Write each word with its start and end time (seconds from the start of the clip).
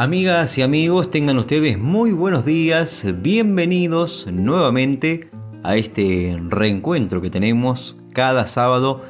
Amigas 0.00 0.56
y 0.56 0.62
amigos, 0.62 1.10
tengan 1.10 1.38
ustedes 1.38 1.76
muy 1.76 2.12
buenos 2.12 2.44
días, 2.44 3.04
bienvenidos 3.20 4.28
nuevamente 4.30 5.28
a 5.64 5.74
este 5.74 6.40
reencuentro 6.46 7.20
que 7.20 7.30
tenemos 7.30 7.96
cada 8.12 8.46
sábado 8.46 9.02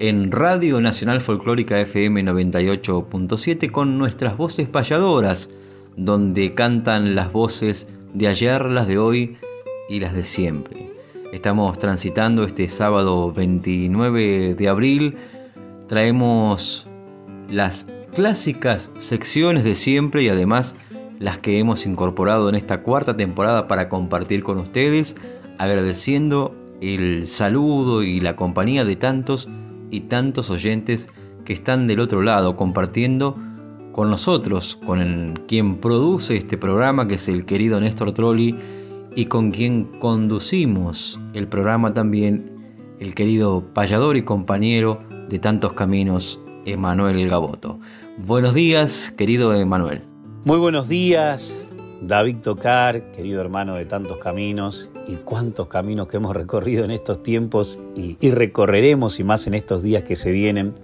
en 0.00 0.30
Radio 0.30 0.82
Nacional 0.82 1.22
Folclórica 1.22 1.80
FM 1.80 2.24
98.7 2.24 3.70
con 3.70 3.96
nuestras 3.96 4.36
voces 4.36 4.68
payadoras, 4.68 5.48
donde 5.96 6.52
cantan 6.52 7.14
las 7.14 7.32
voces 7.32 7.88
de 8.12 8.28
ayer, 8.28 8.66
las 8.66 8.86
de 8.86 8.98
hoy 8.98 9.38
y 9.88 10.00
las 10.00 10.12
de 10.12 10.26
siempre. 10.26 10.90
Estamos 11.32 11.78
transitando 11.78 12.44
este 12.44 12.68
sábado 12.68 13.32
29 13.32 14.56
de 14.56 14.68
abril, 14.68 15.16
traemos 15.88 16.86
las 17.48 17.86
clásicas 18.14 18.90
secciones 18.96 19.64
de 19.64 19.74
siempre 19.74 20.22
y 20.22 20.28
además 20.28 20.76
las 21.18 21.38
que 21.38 21.58
hemos 21.58 21.86
incorporado 21.86 22.48
en 22.48 22.54
esta 22.54 22.80
cuarta 22.80 23.16
temporada 23.16 23.68
para 23.68 23.88
compartir 23.88 24.42
con 24.42 24.58
ustedes, 24.58 25.16
agradeciendo 25.58 26.54
el 26.80 27.26
saludo 27.26 28.02
y 28.02 28.20
la 28.20 28.36
compañía 28.36 28.84
de 28.84 28.96
tantos 28.96 29.48
y 29.90 30.02
tantos 30.02 30.50
oyentes 30.50 31.08
que 31.44 31.52
están 31.52 31.86
del 31.86 32.00
otro 32.00 32.22
lado 32.22 32.56
compartiendo 32.56 33.36
con 33.92 34.10
nosotros, 34.10 34.78
con 34.84 35.40
quien 35.46 35.76
produce 35.76 36.36
este 36.36 36.58
programa 36.58 37.06
que 37.06 37.14
es 37.14 37.28
el 37.28 37.44
querido 37.44 37.80
Néstor 37.80 38.12
Trolli 38.12 38.56
y 39.14 39.26
con 39.26 39.50
quien 39.50 39.84
conducimos 40.00 41.20
el 41.32 41.46
programa 41.46 41.94
también 41.94 42.54
el 42.98 43.14
querido 43.14 43.72
payador 43.72 44.16
y 44.16 44.22
compañero 44.22 45.00
de 45.28 45.38
tantos 45.38 45.74
caminos 45.74 46.43
Emanuel 46.66 47.28
Gaboto. 47.28 47.78
Buenos 48.18 48.54
días, 48.54 49.12
querido 49.16 49.54
Emanuel. 49.54 50.02
Muy 50.44 50.58
buenos 50.58 50.88
días, 50.88 51.58
David 52.00 52.36
Tocar, 52.42 53.10
querido 53.12 53.40
hermano 53.40 53.74
de 53.74 53.84
tantos 53.84 54.18
caminos 54.18 54.88
y 55.06 55.14
cuántos 55.16 55.68
caminos 55.68 56.08
que 56.08 56.16
hemos 56.16 56.34
recorrido 56.34 56.84
en 56.84 56.90
estos 56.90 57.22
tiempos 57.22 57.78
y, 57.96 58.30
recorreremos 58.30 59.20
y 59.20 59.24
más 59.24 59.46
en 59.46 59.54
estos 59.54 59.82
días 59.82 60.02
que 60.04 60.16
se 60.16 60.30
vienen. 60.30 60.74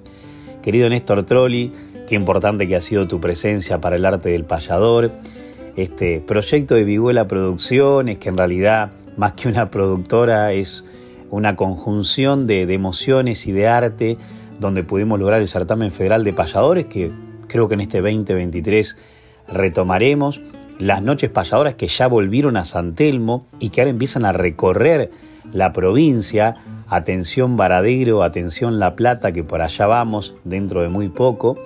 Querido 0.63 0.89
Néstor 0.89 1.23
Trolli, 1.25 1.73
qué 2.09 2.15
importante 2.15 2.69
que 2.69 2.77
ha 2.77 2.81
sido 2.81 3.09
tu 3.09 3.21
presencia 3.21 3.81
para 3.81 3.97
el 3.97 4.05
arte 4.05 4.31
del 4.31 4.45
payador. 4.45 5.13
Este 5.77 6.21
proyecto 6.21 6.75
de 6.75 6.85
Viguela 6.85 7.29
Producciones, 7.29 8.19
que 8.19 8.29
en 8.29 8.37
realidad 8.37 8.93
más 9.17 9.33
que 9.33 9.49
una 9.49 9.71
productora 9.71 10.53
es 10.53 10.85
una 11.31 11.57
conjunción 11.57 12.47
de, 12.47 12.67
de 12.67 12.75
emociones 12.75 13.47
y 13.47 13.53
de 13.53 13.69
arte 13.69 14.19
donde 14.61 14.85
pudimos 14.85 15.19
lograr 15.19 15.41
el 15.41 15.49
certamen 15.49 15.91
federal 15.91 16.23
de 16.23 16.33
payadores, 16.33 16.85
que 16.85 17.11
creo 17.49 17.67
que 17.67 17.75
en 17.75 17.81
este 17.81 18.01
2023 18.01 18.97
retomaremos. 19.49 20.41
Las 20.79 21.03
noches 21.03 21.29
payadoras 21.29 21.75
que 21.75 21.89
ya 21.89 22.07
volvieron 22.07 22.57
a 22.57 22.65
San 22.65 22.95
Telmo 22.95 23.47
y 23.59 23.69
que 23.69 23.83
ahora 23.83 23.91
empiezan 23.91 24.25
a 24.25 24.33
recorrer 24.33 25.11
la 25.53 25.73
provincia. 25.73 26.57
Atención 26.89 27.57
Varadero, 27.57 28.23
atención 28.23 28.79
La 28.79 28.97
Plata, 28.97 29.33
que 29.33 29.45
por 29.45 29.61
allá 29.61 29.87
vamos 29.87 30.35
dentro 30.45 30.81
de 30.81 30.89
muy 30.89 31.09
poco. 31.09 31.59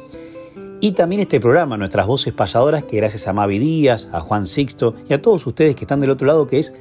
Y 0.80 0.92
también 0.92 1.20
este 1.20 1.40
programa, 1.40 1.76
Nuestras 1.76 2.06
Voces 2.06 2.32
Payadoras, 2.32 2.84
que 2.84 2.96
gracias 2.96 3.28
a 3.28 3.32
Mavi 3.32 3.58
Díaz, 3.58 4.08
a 4.12 4.20
Juan 4.20 4.46
Sixto 4.46 4.94
y 5.08 5.14
a 5.14 5.22
todos 5.22 5.46
ustedes 5.46 5.76
que 5.76 5.84
están 5.84 6.00
del 6.00 6.10
otro 6.10 6.26
lado, 6.26 6.46
que 6.46 6.58
es 6.58 6.74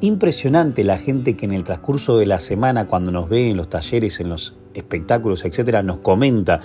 impresionante 0.00 0.84
la 0.84 0.98
gente 0.98 1.36
que 1.36 1.46
en 1.46 1.52
el 1.52 1.64
transcurso 1.64 2.18
de 2.18 2.26
la 2.26 2.40
semana, 2.40 2.86
cuando 2.86 3.10
nos 3.10 3.28
ve 3.28 3.50
en 3.50 3.56
los 3.56 3.70
talleres, 3.70 4.20
en 4.20 4.28
los 4.28 4.54
espectáculos, 4.74 5.44
etcétera, 5.44 5.82
nos 5.82 5.98
comenta 5.98 6.60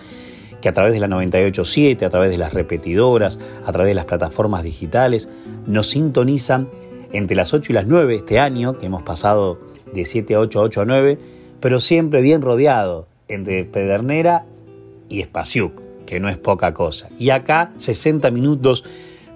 que 0.62 0.70
a 0.70 0.74
través 0.74 0.94
de 0.94 1.00
la 1.00 1.08
987, 1.08 2.06
a 2.06 2.10
través 2.10 2.32
de 2.32 2.38
las 2.38 2.54
repetidoras, 2.54 3.38
a 3.66 3.72
través 3.72 3.90
de 3.90 3.96
las 3.96 4.06
plataformas 4.06 4.64
digitales, 4.64 5.28
nos 5.68 5.90
sintonizan 5.90 6.70
entre 7.12 7.36
las 7.36 7.54
8 7.54 7.72
y 7.72 7.76
las 7.76 7.86
9 7.86 8.16
este 8.16 8.40
año, 8.40 8.80
que 8.80 8.86
hemos 8.86 9.04
pasado 9.04 9.60
de 9.94 10.06
7 10.06 10.36
a 10.36 10.40
8, 10.40 10.62
8 10.62 10.82
a 10.82 10.86
9, 10.86 11.20
pero 11.60 11.80
siempre 11.80 12.22
bien 12.22 12.42
rodeado 12.42 13.08
entre 13.28 13.66
Pedernera 13.66 14.46
y 15.10 15.22
Espaciuc, 15.22 15.82
que 16.06 16.20
no 16.20 16.30
es 16.30 16.38
poca 16.38 16.74
cosa. 16.74 17.10
Y 17.20 17.30
acá 17.30 17.72
60 17.78 18.32
minutos 18.32 18.84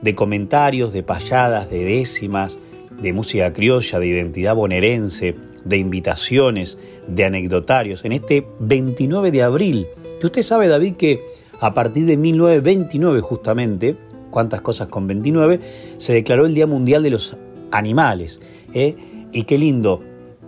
de 0.01 0.15
comentarios, 0.15 0.93
de 0.93 1.03
payadas, 1.03 1.69
de 1.69 1.83
décimas, 1.83 2.57
de 3.01 3.13
música 3.13 3.53
criolla, 3.53 3.99
de 3.99 4.07
identidad 4.07 4.55
bonaerense, 4.55 5.35
de 5.63 5.77
invitaciones, 5.77 6.77
de 7.07 7.25
anecdotarios, 7.25 8.05
en 8.05 8.11
este 8.11 8.47
29 8.59 9.31
de 9.31 9.43
abril. 9.43 9.87
Que 10.19 10.27
usted 10.27 10.41
sabe, 10.41 10.67
David, 10.67 10.95
que 10.95 11.23
a 11.59 11.73
partir 11.73 12.05
de 12.05 12.17
1929 12.17 13.21
justamente, 13.21 13.97
cuántas 14.29 14.61
cosas 14.61 14.87
con 14.87 15.07
29, 15.07 15.59
se 15.97 16.13
declaró 16.13 16.45
el 16.45 16.53
Día 16.53 16.67
Mundial 16.67 17.03
de 17.03 17.09
los 17.11 17.37
Animales. 17.71 18.39
¿eh? 18.73 18.95
Y 19.31 19.43
qué 19.43 19.57
lindo, 19.57 20.03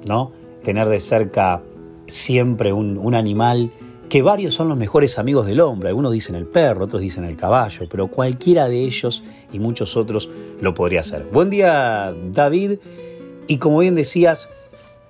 ¿no? 0.07 0.31
Tener 0.63 0.87
de 0.87 0.99
cerca 0.99 1.61
siempre 2.07 2.73
un, 2.73 2.97
un 2.97 3.15
animal 3.15 3.71
que 4.09 4.23
varios 4.23 4.55
son 4.55 4.67
los 4.67 4.77
mejores 4.77 5.19
amigos 5.19 5.45
del 5.45 5.61
hombre. 5.61 5.89
Algunos 5.89 6.11
dicen 6.11 6.35
el 6.35 6.45
perro, 6.45 6.85
otros 6.85 7.01
dicen 7.01 7.23
el 7.25 7.35
caballo, 7.35 7.87
pero 7.89 8.07
cualquiera 8.07 8.67
de 8.67 8.83
ellos 8.83 9.23
y 9.53 9.59
muchos 9.59 9.95
otros 9.95 10.29
lo 10.61 10.73
podría 10.73 11.01
hacer. 11.01 11.27
Buen 11.31 11.49
día, 11.49 12.13
David. 12.31 12.79
Y 13.47 13.57
como 13.57 13.79
bien 13.79 13.95
decías, 13.95 14.49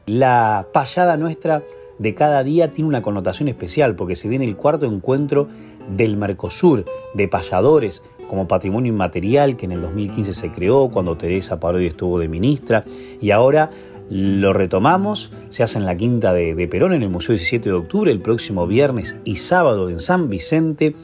la 0.09 0.68
payada 0.74 1.18
nuestra 1.18 1.64
de 2.00 2.16
cada 2.16 2.44
día 2.44 2.72
tiene 2.72 2.88
una 2.88 3.03
connotación 3.03 3.47
especial 3.47 3.96
porque 3.96 4.16
se 4.16 4.28
viene 4.28 4.46
el 4.46 4.56
cuarto 4.56 4.88
encuentro 4.88 5.47
del 5.96 6.18
Mercosur 6.18 6.86
de 7.14 7.28
payadores 7.28 8.02
como 8.28 8.47
patrimonio 8.47 8.92
inmaterial 8.92 9.56
que 9.56 9.68
en 9.68 9.74
el 9.74 9.81
2015 9.81 10.34
se 10.34 10.52
creó 10.52 10.90
cuando 10.90 11.16
Teresa 11.16 11.59
Parodi 11.59 11.86
estuvo 11.86 12.18
de 12.18 12.28
ministra 12.28 12.86
y 13.22 13.30
ahora 13.31 13.70
lo 14.09 14.53
retomamos, 14.53 15.31
se 15.52 15.62
hace 15.62 15.78
en 15.78 15.86
la 15.86 15.96
Quinta 15.96 16.34
de, 16.34 16.56
de, 16.56 16.68
Perón 16.68 16.94
en 16.94 17.03
el 17.03 17.09
Museo 17.09 17.36
17 17.36 17.70
de 17.70 17.76
Octubre 17.76 18.12
el 18.12 18.22
próximo 18.22 18.66
viernes 18.66 19.16
y 19.26 19.36
sábado 19.36 19.90
en 19.91 20.00
San 20.00 20.28
Vicente 20.28 20.96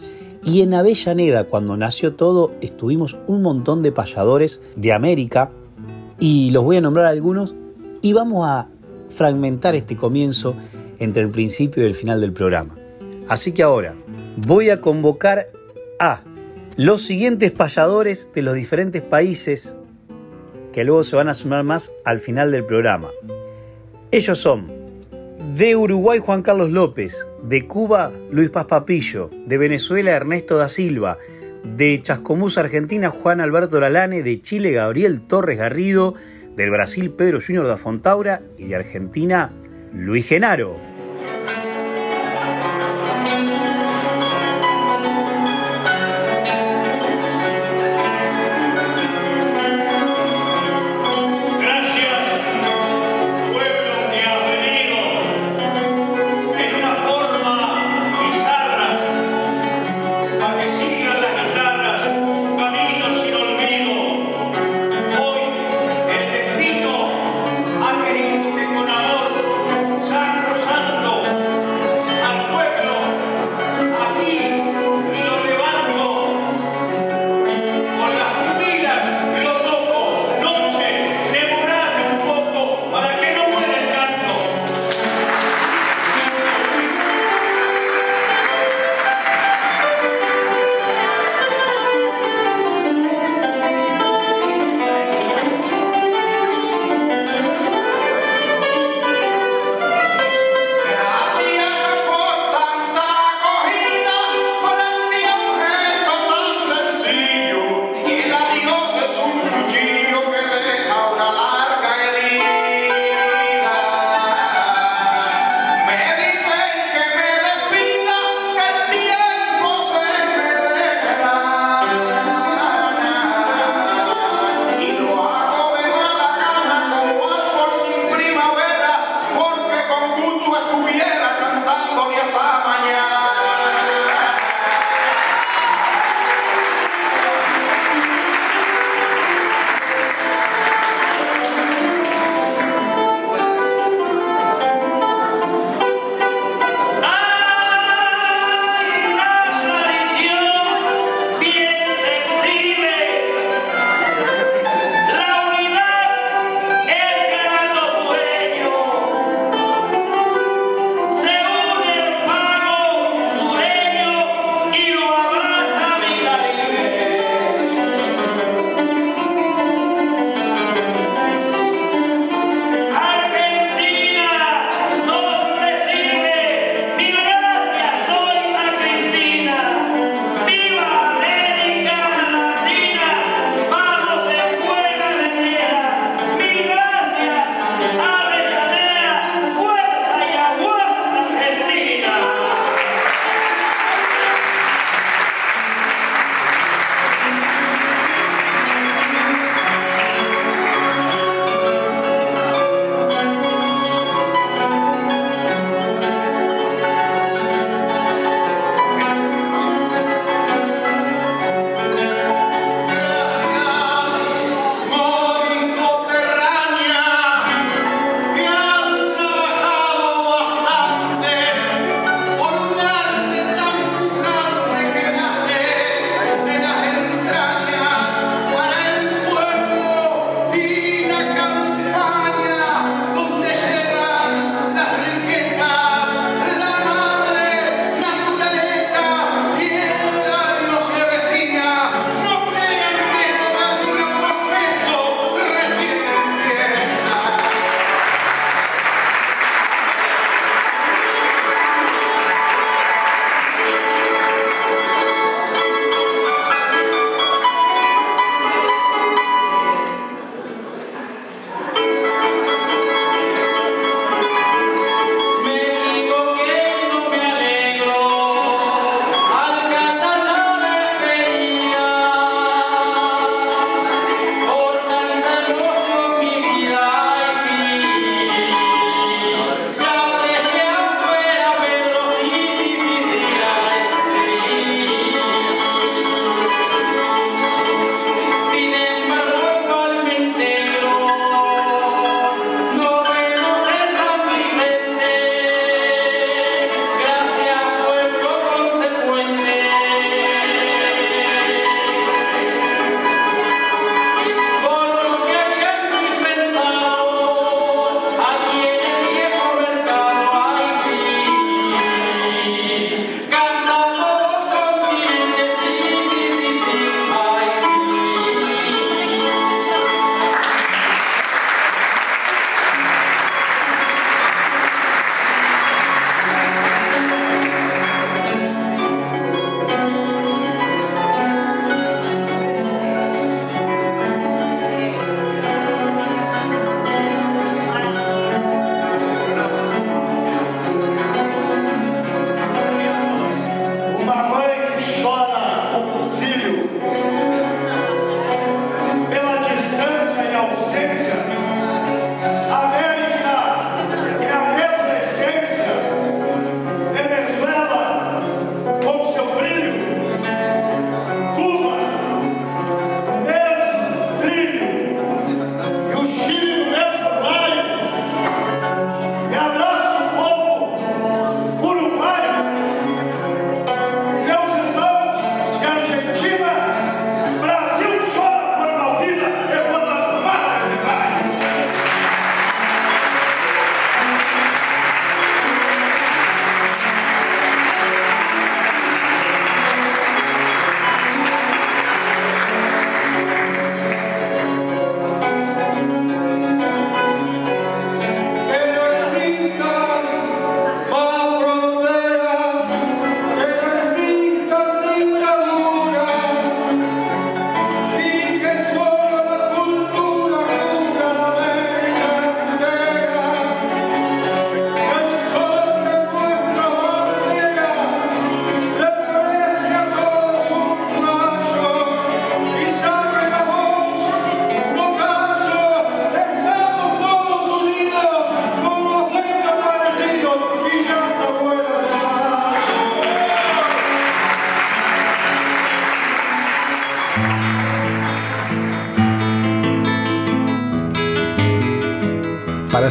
y 0.43 0.61
en 0.61 0.73
Avellaneda 0.73 1.43
cuando 1.43 1.77
nació 1.77 2.15
todo 2.15 2.53
estuvimos 2.61 3.17
un 3.27 3.43
montón 3.43 3.83
de 3.83 3.91
payadores 3.91 4.61
de 4.75 4.93
América 4.93 5.51
y 6.19 6.49
los 6.49 6.63
voy 6.63 6.77
a 6.77 6.81
nombrar 6.81 7.05
algunos 7.05 7.53
y 8.01 8.13
vamos 8.13 8.47
a 8.47 8.69
fragmentar 9.15 9.75
este 9.75 9.95
comienzo 9.95 10.55
entre 10.99 11.23
el 11.23 11.29
principio 11.29 11.83
y 11.83 11.87
el 11.87 11.95
final 11.95 12.21
del 12.21 12.33
programa. 12.33 12.75
Así 13.27 13.51
que 13.51 13.63
ahora 13.63 13.95
voy 14.37 14.69
a 14.69 14.81
convocar 14.81 15.49
a 15.99 16.21
los 16.77 17.01
siguientes 17.01 17.51
payadores 17.51 18.29
de 18.33 18.41
los 18.41 18.53
diferentes 18.55 19.01
países 19.01 19.77
que 20.73 20.83
luego 20.83 21.03
se 21.03 21.15
van 21.15 21.29
a 21.29 21.33
sumar 21.33 21.63
más 21.63 21.91
al 22.03 22.19
final 22.19 22.51
del 22.51 22.65
programa. 22.65 23.09
Ellos 24.11 24.37
son 24.37 24.67
de 25.55 25.75
Uruguay 25.75 26.19
Juan 26.19 26.41
Carlos 26.41 26.69
López, 26.69 27.25
de 27.43 27.61
Cuba 27.65 28.11
Luis 28.29 28.49
Paz 28.49 28.65
Papillo, 28.65 29.29
de 29.45 29.57
Venezuela 29.57 30.11
Ernesto 30.11 30.57
da 30.57 30.67
Silva, 30.67 31.17
de 31.63 32.01
Chascomús 32.01 32.57
Argentina 32.57 33.09
Juan 33.09 33.39
Alberto 33.39 33.79
Lalane, 33.79 34.21
de 34.21 34.41
Chile 34.41 34.71
Gabriel 34.73 35.21
Torres 35.21 35.57
Garrido, 35.57 36.15
del 36.55 36.69
Brasil 36.69 37.11
Pedro 37.11 37.39
Junior 37.45 37.67
da 37.67 37.77
Fontaura 37.77 38.41
y 38.57 38.65
de 38.65 38.75
Argentina 38.75 39.51
Luis 39.93 40.27
Genaro. 40.27 40.75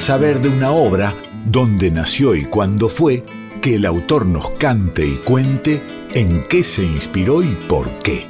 Saber 0.04 0.42
de 0.42 0.50
una 0.50 0.70
obra, 0.70 1.14
dónde 1.46 1.90
nació 1.90 2.34
y 2.34 2.44
cuándo 2.44 2.90
fue, 2.90 3.24
que 3.62 3.76
el 3.76 3.86
autor 3.86 4.26
nos 4.26 4.50
cante 4.50 5.06
y 5.06 5.16
cuente 5.16 5.80
en 6.12 6.46
qué 6.46 6.62
se 6.62 6.82
inspiró 6.82 7.42
y 7.42 7.54
por 7.66 7.88
qué. 8.00 8.26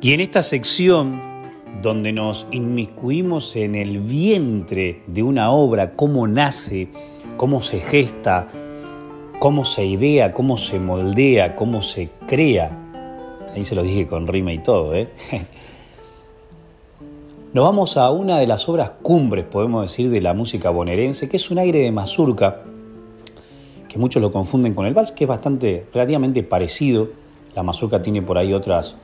Y 0.00 0.12
en 0.12 0.20
esta 0.20 0.44
sección, 0.44 1.33
donde 1.84 2.12
nos 2.12 2.46
inmiscuimos 2.50 3.54
en 3.56 3.74
el 3.74 4.00
vientre 4.00 5.02
de 5.06 5.22
una 5.22 5.50
obra, 5.50 5.92
cómo 5.94 6.26
nace, 6.26 6.88
cómo 7.36 7.60
se 7.60 7.78
gesta, 7.78 8.48
cómo 9.38 9.64
se 9.64 9.84
idea, 9.84 10.32
cómo 10.32 10.56
se 10.56 10.80
moldea, 10.80 11.54
cómo 11.54 11.82
se 11.82 12.08
crea. 12.26 12.76
Ahí 13.54 13.64
se 13.64 13.74
lo 13.74 13.82
dije 13.82 14.06
con 14.06 14.26
rima 14.26 14.54
y 14.54 14.58
todo, 14.58 14.94
¿eh? 14.94 15.10
Nos 17.52 17.66
vamos 17.66 17.98
a 17.98 18.10
una 18.10 18.38
de 18.38 18.46
las 18.46 18.66
obras 18.68 18.92
cumbres, 19.02 19.44
podemos 19.44 19.82
decir, 19.82 20.10
de 20.10 20.22
la 20.22 20.32
música 20.32 20.70
bonaerense, 20.70 21.28
que 21.28 21.36
es 21.36 21.50
un 21.50 21.58
aire 21.58 21.80
de 21.80 21.92
mazurca, 21.92 22.62
que 23.88 23.98
muchos 23.98 24.22
lo 24.22 24.32
confunden 24.32 24.74
con 24.74 24.86
el 24.86 24.94
vals, 24.94 25.12
que 25.12 25.24
es 25.24 25.28
bastante, 25.28 25.86
relativamente 25.92 26.42
parecido. 26.42 27.10
La 27.54 27.62
mazurca 27.62 28.00
tiene 28.00 28.22
por 28.22 28.38
ahí 28.38 28.54
otras 28.54 28.96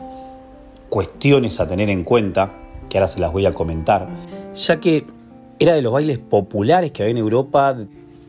cuestiones 0.89 1.61
a 1.61 1.69
tener 1.69 1.91
en 1.91 2.03
cuenta, 2.03 2.70
que 2.91 2.99
ahora 2.99 3.09
se 3.09 3.21
las 3.21 3.33
voy 3.33 3.47
a 3.47 3.55
comentar, 3.55 4.09
ya 4.55 4.81
que 4.81 5.07
era 5.59 5.75
de 5.75 5.81
los 5.81 5.93
bailes 5.93 6.19
populares 6.19 6.93
que 6.93 7.03
había 7.03 7.13
en 7.13 7.19
Europa 7.19 7.77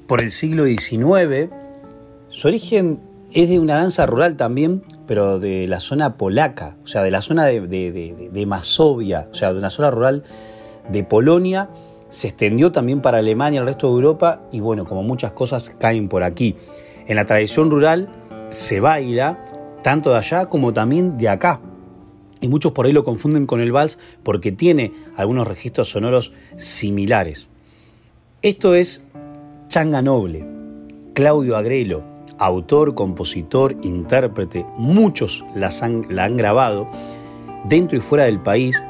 por 0.07 0.21
el 0.21 0.31
siglo 0.31 0.65
XIX. 0.65 1.49
Su 2.29 2.47
origen 2.47 2.99
es 3.33 3.49
de 3.49 3.59
una 3.59 3.75
danza 3.75 4.05
rural 4.05 4.35
también, 4.35 4.83
pero 5.07 5.39
de 5.39 5.67
la 5.67 5.79
zona 5.79 6.17
polaca, 6.17 6.75
o 6.83 6.87
sea, 6.87 7.03
de 7.03 7.11
la 7.11 7.21
zona 7.21 7.45
de, 7.45 8.43
Masovia, 8.47 9.27
o 9.31 9.33
sea, 9.33 9.53
de 9.53 9.59
una 9.59 9.69
zona 9.69 9.91
rural 9.91 10.23
de 10.89 11.03
Polonia, 11.03 11.69
se 12.09 12.27
extendió 12.27 12.71
también 12.71 13.01
para 13.01 13.19
Alemania, 13.19 13.61
el 13.61 13.65
resto 13.65 13.87
de 13.87 13.93
Europa, 13.93 14.41
y 14.51 14.59
bueno, 14.59 14.85
como 14.85 15.01
muchas 15.01 15.31
cosas 15.31 15.73
caen 15.79 16.09
por 16.09 16.23
aquí. 16.23 16.55
En 17.07 17.15
la 17.15 17.25
tradición 17.25 17.71
rural 17.71 18.09
se 18.49 18.81
baila 18.81 19.39
tanto 19.81 20.11
de 20.11 20.17
allá 20.17 20.47
como 20.47 20.73
también 20.73 21.17
de 21.17 21.29
acá, 21.29 21.61
y 22.41 22.47
muchos 22.47 22.73
por 22.73 22.85
ahí 22.85 22.91
lo 22.91 23.03
confunden 23.03 23.45
con 23.45 23.61
el 23.61 23.71
vals 23.71 23.97
porque 24.23 24.51
tiene 24.51 24.91
algunos 25.15 25.47
registros 25.47 25.89
sonoros 25.89 26.33
similares. 26.57 27.47
Esto 28.41 28.75
es 28.75 29.05
Changa 29.67 30.01
Noble, 30.01 30.45
Claudio 31.13 31.55
Agrelo, 31.55 32.03
autor, 32.39 32.95
compositor, 32.95 33.77
intérprete, 33.83 34.65
muchos 34.75 35.45
la 35.55 35.69
han 36.25 36.37
grabado 36.37 36.89
dentro 37.65 37.97
y 37.97 38.01
fuera 38.01 38.25
del 38.25 38.39
país 38.39 38.83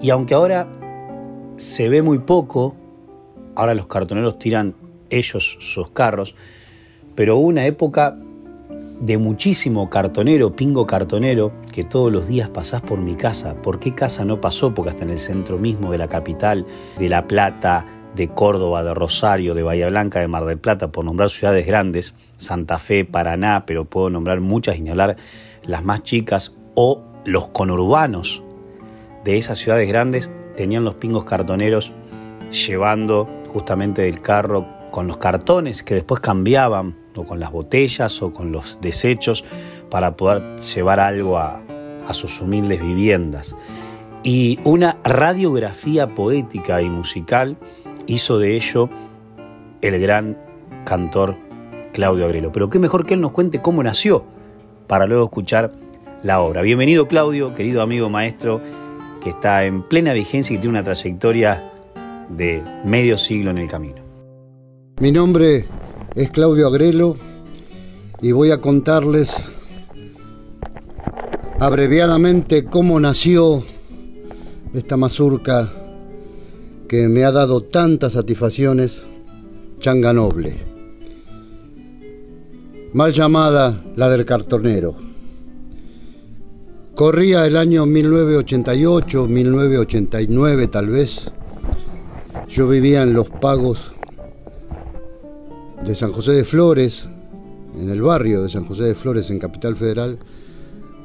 y 0.00 0.10
aunque 0.10 0.34
ahora 0.34 0.66
se 1.56 1.88
ve 1.88 2.02
muy 2.02 2.18
poco, 2.18 2.74
ahora 3.54 3.74
los 3.74 3.86
cartoneros 3.86 4.38
tiran 4.38 4.74
ellos 5.10 5.58
sus 5.60 5.90
carros, 5.90 6.34
pero 7.14 7.36
hubo 7.36 7.46
una 7.46 7.66
época 7.66 8.18
de 9.02 9.18
muchísimo 9.18 9.90
cartonero, 9.90 10.54
pingo 10.54 10.86
cartonero, 10.86 11.52
que 11.72 11.82
todos 11.82 12.12
los 12.12 12.28
días 12.28 12.48
pasás 12.48 12.82
por 12.82 13.00
mi 13.00 13.16
casa. 13.16 13.60
¿Por 13.60 13.80
qué 13.80 13.96
casa 13.96 14.24
no 14.24 14.40
pasó? 14.40 14.72
Porque 14.74 14.90
hasta 14.90 15.02
en 15.02 15.10
el 15.10 15.18
centro 15.18 15.58
mismo 15.58 15.90
de 15.90 15.98
la 15.98 16.06
capital, 16.06 16.64
de 17.00 17.08
La 17.08 17.26
Plata, 17.26 17.84
de 18.14 18.28
Córdoba, 18.28 18.84
de 18.84 18.94
Rosario, 18.94 19.54
de 19.54 19.64
Bahía 19.64 19.88
Blanca, 19.88 20.20
de 20.20 20.28
Mar 20.28 20.44
del 20.44 20.58
Plata, 20.58 20.92
por 20.92 21.04
nombrar 21.04 21.30
ciudades 21.30 21.66
grandes, 21.66 22.14
Santa 22.36 22.78
Fe, 22.78 23.04
Paraná, 23.04 23.66
pero 23.66 23.86
puedo 23.86 24.08
nombrar 24.08 24.40
muchas 24.40 24.78
y 24.78 24.88
hablar 24.88 25.16
las 25.64 25.82
más 25.82 26.04
chicas, 26.04 26.52
o 26.76 27.02
los 27.24 27.48
conurbanos 27.48 28.44
de 29.24 29.36
esas 29.36 29.58
ciudades 29.58 29.88
grandes 29.88 30.30
tenían 30.56 30.84
los 30.84 30.94
pingos 30.94 31.24
cartoneros 31.24 31.92
llevando 32.52 33.28
justamente 33.48 34.02
del 34.02 34.20
carro 34.20 34.81
con 34.92 35.08
los 35.08 35.16
cartones 35.16 35.82
que 35.82 35.94
después 35.96 36.20
cambiaban 36.20 36.94
o 37.16 37.24
con 37.24 37.40
las 37.40 37.50
botellas 37.50 38.22
o 38.22 38.32
con 38.32 38.52
los 38.52 38.78
desechos 38.80 39.44
para 39.90 40.16
poder 40.16 40.60
llevar 40.60 41.00
algo 41.00 41.38
a, 41.38 41.64
sus 42.12 42.42
humildes 42.42 42.82
viviendas. 42.82 43.56
Y 44.22 44.58
una 44.64 44.98
radiografía 45.02 46.14
poética 46.14 46.82
y 46.82 46.90
musical 46.90 47.56
hizo 48.06 48.38
de 48.38 48.54
ello 48.54 48.90
el 49.80 49.98
gran 49.98 50.38
cantor 50.84 51.36
Claudio 51.94 52.26
Agrelo. 52.26 52.52
Pero 52.52 52.68
qué 52.68 52.78
mejor 52.78 53.06
que 53.06 53.14
él 53.14 53.22
nos 53.22 53.32
cuente 53.32 53.62
cómo 53.62 53.82
nació 53.82 54.26
para 54.88 55.06
luego 55.06 55.24
escuchar 55.24 55.72
la 56.22 56.40
obra. 56.42 56.60
Bienvenido 56.60 57.08
Claudio, 57.08 57.54
querido 57.54 57.80
amigo 57.80 58.10
maestro, 58.10 58.60
que 59.22 59.30
está 59.30 59.64
en 59.64 59.82
plena 59.82 60.12
vigencia 60.12 60.54
y 60.54 60.58
tiene 60.58 60.76
una 60.76 60.84
trayectoria 60.84 61.72
de 62.28 62.62
medio 62.84 63.16
siglo 63.16 63.52
en 63.52 63.58
el 63.58 63.68
camino. 63.68 64.01
Mi 65.00 65.10
nombre 65.10 65.66
es 66.14 66.30
Claudio 66.30 66.68
Agrelo 66.68 67.16
y 68.20 68.30
voy 68.30 68.50
a 68.52 68.60
contarles 68.60 69.34
abreviadamente 71.58 72.66
cómo 72.66 73.00
nació 73.00 73.64
esta 74.74 74.96
mazurca 74.96 75.72
que 76.86 77.08
me 77.08 77.24
ha 77.24 77.32
dado 77.32 77.62
tantas 77.62 78.12
satisfacciones, 78.12 79.02
Changa 79.80 80.12
Noble, 80.12 80.56
mal 82.92 83.12
llamada 83.12 83.82
la 83.96 84.08
del 84.08 84.24
cartonero. 84.24 84.94
Corría 86.94 87.46
el 87.46 87.56
año 87.56 87.86
1988, 87.86 89.26
1989 89.26 90.68
tal 90.68 90.88
vez. 90.90 91.30
Yo 92.48 92.68
vivía 92.68 93.02
en 93.02 93.14
Los 93.14 93.30
Pagos 93.30 93.92
de 95.84 95.94
San 95.96 96.12
José 96.12 96.32
de 96.32 96.44
Flores, 96.44 97.08
en 97.78 97.90
el 97.90 98.02
barrio 98.02 98.42
de 98.42 98.48
San 98.48 98.64
José 98.64 98.84
de 98.84 98.94
Flores, 98.94 99.30
en 99.30 99.38
Capital 99.38 99.76
Federal, 99.76 100.18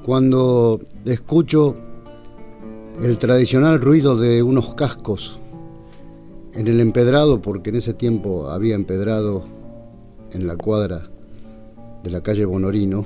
cuando 0.05 0.79
escucho 1.05 1.75
el 3.01 3.17
tradicional 3.17 3.81
ruido 3.81 4.15
de 4.15 4.43
unos 4.43 4.75
cascos 4.75 5.39
en 6.53 6.67
el 6.67 6.79
empedrado, 6.79 7.41
porque 7.41 7.71
en 7.71 7.77
ese 7.77 7.93
tiempo 7.93 8.49
había 8.49 8.75
empedrado 8.75 9.45
en 10.31 10.45
la 10.45 10.55
cuadra 10.55 11.09
de 12.03 12.11
la 12.11 12.21
calle 12.21 12.45
Bonorino, 12.45 13.05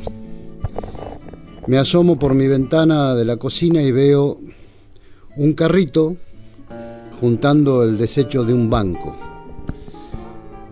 me 1.68 1.78
asomo 1.78 2.20
por 2.20 2.34
mi 2.34 2.48
ventana 2.48 3.16
de 3.16 3.24
la 3.24 3.38
cocina 3.38 3.82
y 3.82 3.92
veo 3.92 4.40
un 5.38 5.54
carrito 5.54 6.18
juntando 7.20 7.84
el 7.84 7.98
desecho 7.98 8.44
de 8.44 8.54
un 8.54 8.70
banco. 8.70 9.16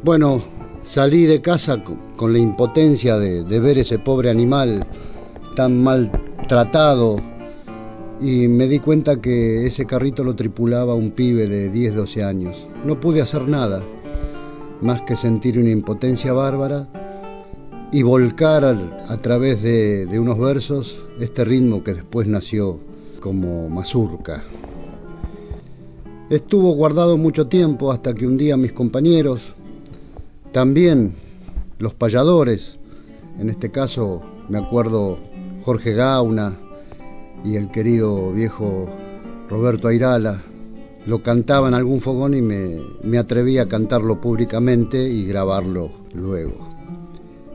Bueno, 0.03 0.58
Salí 0.89 1.27
de 1.27 1.39
casa 1.39 1.84
con 2.15 2.34
la 2.34 2.39
impotencia 2.39 3.19
de, 3.19 3.60
ver 3.60 3.77
ese 3.77 4.00
pobre 4.00 4.31
animal 4.31 4.88
tan 5.55 5.84
maltratado 5.84 7.17
y 8.19 8.48
me 8.48 8.67
di 8.67 8.79
cuenta 8.79 9.22
que 9.22 9.67
ese 9.67 9.86
carrito 9.86 10.24
lo 10.24 10.36
tripulaba 10.36 10.96
un 10.96 11.12
pibe 11.12 11.48
de 11.48 11.69
10, 11.69 11.93
12 11.93 12.24
años. 12.24 12.67
No 12.86 13.00
pude 13.00 13.22
hacer 13.22 13.48
nada 13.48 13.84
más 14.81 15.03
que 15.03 15.15
sentir 15.15 15.60
una 15.60 15.69
impotencia 15.69 16.34
bárbara 16.34 16.88
y 17.91 18.01
volcar 18.01 18.65
a 18.65 19.17
través 19.17 19.62
de, 19.62 20.08
de, 20.08 20.19
unos 20.19 20.39
versos 20.39 21.03
este 21.19 21.46
ritmo 21.46 21.84
que 21.84 21.93
después 21.93 22.25
nació 22.25 22.79
como 23.19 23.69
mazurca. 23.69 24.43
Estuvo 26.31 26.72
guardado 26.72 27.15
mucho 27.15 27.46
tiempo 27.46 27.91
hasta 27.91 28.15
que 28.15 28.25
un 28.25 28.38
día 28.38 28.58
mis 28.58 28.74
compañeros, 28.74 29.53
también 30.51 31.15
los 31.77 31.94
payadores, 31.94 32.79
en 33.39 33.50
este 33.50 33.72
caso 33.72 34.22
me 34.50 34.58
acuerdo 34.58 35.18
Jorge 35.63 35.94
Gauna 35.94 36.58
y 37.46 37.56
el 37.56 37.72
querido 37.72 38.32
viejo 38.34 38.89
Roberto 39.50 39.88
Airala, 39.88 40.44
lo 41.06 41.24
cantaba 41.24 41.68
en 41.68 41.74
algún 41.74 42.01
fogón 42.01 42.34
y 42.34 42.41
me, 42.41 42.77
me 43.03 43.18
atreví 43.18 43.58
a 43.58 43.68
cantarlo 43.68 44.20
públicamente 44.20 45.08
y 45.08 45.25
grabarlo 45.25 45.91
luego. 46.13 46.68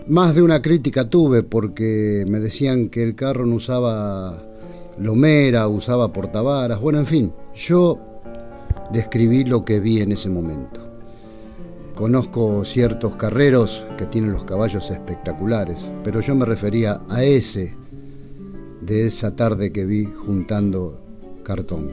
Más 0.06 0.34
de 0.34 0.42
una 0.42 0.60
crítica 0.60 1.08
tuve 1.08 1.42
porque 1.42 2.24
me 2.28 2.40
decían 2.40 2.88
que 2.88 3.02
el 3.02 3.14
carro 3.14 3.46
no 3.46 3.56
usaba 3.56 4.42
lomera, 4.98 5.68
usaba 5.68 6.12
portavaras, 6.12 6.80
bueno, 6.80 6.98
en 6.98 7.06
fin, 7.06 7.32
yo 7.54 7.98
describí 8.92 9.44
lo 9.44 9.64
que 9.64 9.80
vi 9.80 10.00
en 10.00 10.12
ese 10.12 10.28
momento. 10.28 10.83
Conozco 11.94 12.64
ciertos 12.64 13.14
carreros 13.16 13.86
que 13.96 14.06
tienen 14.06 14.32
los 14.32 14.44
caballos 14.44 14.90
espectaculares, 14.90 15.92
pero 16.02 16.20
yo 16.20 16.34
me 16.34 16.44
refería 16.44 17.00
a 17.08 17.22
ese 17.22 17.76
de 18.80 19.06
esa 19.06 19.36
tarde 19.36 19.72
que 19.72 19.84
vi 19.84 20.04
juntando 20.04 21.00
cartón. 21.44 21.92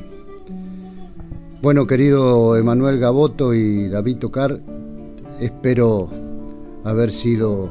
Bueno, 1.62 1.86
querido 1.86 2.58
Emanuel 2.58 3.00
Gaboto 3.00 3.54
y 3.54 3.88
David 3.90 4.18
Tocar, 4.18 4.60
espero 5.40 6.10
haber 6.84 7.12
sido 7.12 7.70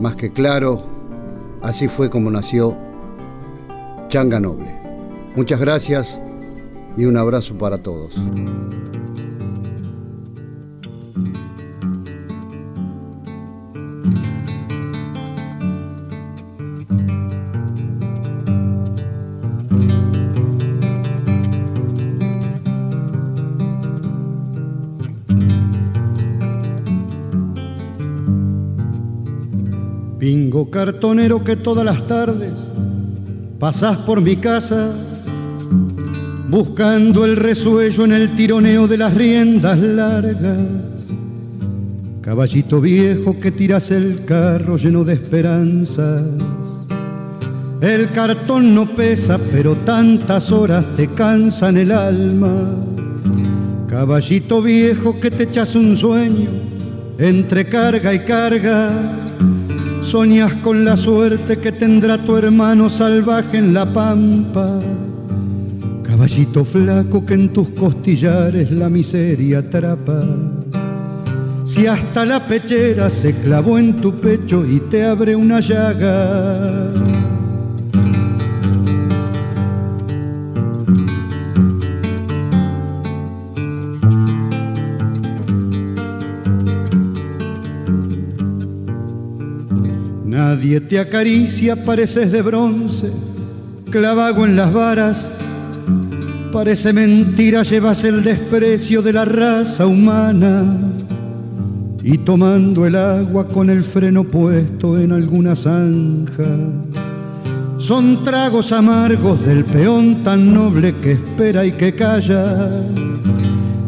más 0.00 0.16
que 0.16 0.32
claro. 0.32 0.82
Así 1.60 1.88
fue 1.88 2.08
como 2.08 2.30
nació 2.30 2.74
Changa 4.08 4.40
Noble. 4.40 4.80
Muchas 5.36 5.60
gracias 5.60 6.20
y 6.96 7.04
un 7.04 7.18
abrazo 7.18 7.58
para 7.58 7.82
todos. 7.82 8.18
Cartonero 30.70 31.42
que 31.42 31.56
todas 31.56 31.84
las 31.84 32.06
tardes 32.06 32.52
pasás 33.58 33.98
por 33.98 34.20
mi 34.20 34.36
casa 34.36 34.92
buscando 36.48 37.24
el 37.24 37.36
resuello 37.36 38.04
en 38.04 38.12
el 38.12 38.36
tironeo 38.36 38.86
de 38.86 38.96
las 38.96 39.12
riendas 39.14 39.78
largas. 39.78 40.58
Caballito 42.20 42.80
viejo 42.80 43.40
que 43.40 43.50
tiras 43.50 43.90
el 43.90 44.24
carro 44.24 44.76
lleno 44.76 45.02
de 45.02 45.14
esperanzas. 45.14 46.24
El 47.80 48.10
cartón 48.10 48.72
no 48.72 48.86
pesa, 48.94 49.38
pero 49.50 49.74
tantas 49.74 50.52
horas 50.52 50.84
te 50.96 51.08
cansan 51.08 51.78
el 51.78 51.90
alma. 51.90 52.76
Caballito 53.88 54.62
viejo 54.62 55.18
que 55.18 55.32
te 55.32 55.44
echas 55.44 55.74
un 55.74 55.96
sueño 55.96 56.50
entre 57.18 57.64
carga 57.66 58.14
y 58.14 58.20
carga 58.20 59.29
Soñas 60.10 60.52
con 60.54 60.84
la 60.84 60.96
suerte 60.96 61.58
que 61.58 61.70
tendrá 61.70 62.18
tu 62.18 62.36
hermano 62.36 62.90
salvaje 62.90 63.58
en 63.58 63.72
la 63.72 63.86
pampa. 63.86 64.80
Caballito 66.02 66.64
flaco 66.64 67.24
que 67.24 67.34
en 67.34 67.50
tus 67.50 67.68
costillares 67.70 68.72
la 68.72 68.88
miseria 68.88 69.60
atrapa. 69.60 70.24
Si 71.64 71.86
hasta 71.86 72.24
la 72.24 72.44
pechera 72.44 73.08
se 73.08 73.34
clavó 73.34 73.78
en 73.78 74.00
tu 74.00 74.12
pecho 74.14 74.66
y 74.66 74.80
te 74.90 75.04
abre 75.04 75.36
una 75.36 75.60
llaga 75.60 76.90
Nadie 90.60 90.78
te 90.78 90.98
acaricia, 90.98 91.74
pareces 91.74 92.30
de 92.30 92.42
bronce, 92.42 93.10
clavago 93.90 94.44
en 94.44 94.56
las 94.56 94.70
varas. 94.70 95.32
Parece 96.52 96.92
mentira, 96.92 97.62
llevas 97.62 98.04
el 98.04 98.22
desprecio 98.22 99.00
de 99.00 99.14
la 99.14 99.24
raza 99.24 99.86
humana. 99.86 100.66
Y 102.02 102.18
tomando 102.18 102.84
el 102.84 102.96
agua 102.96 103.48
con 103.48 103.70
el 103.70 103.82
freno 103.82 104.24
puesto 104.24 105.00
en 105.00 105.12
alguna 105.12 105.56
zanja. 105.56 106.44
Son 107.78 108.22
tragos 108.22 108.70
amargos 108.70 109.42
del 109.46 109.64
peón 109.64 110.16
tan 110.22 110.52
noble 110.52 110.94
que 110.96 111.12
espera 111.12 111.64
y 111.64 111.72
que 111.72 111.94
calla. 111.94 112.82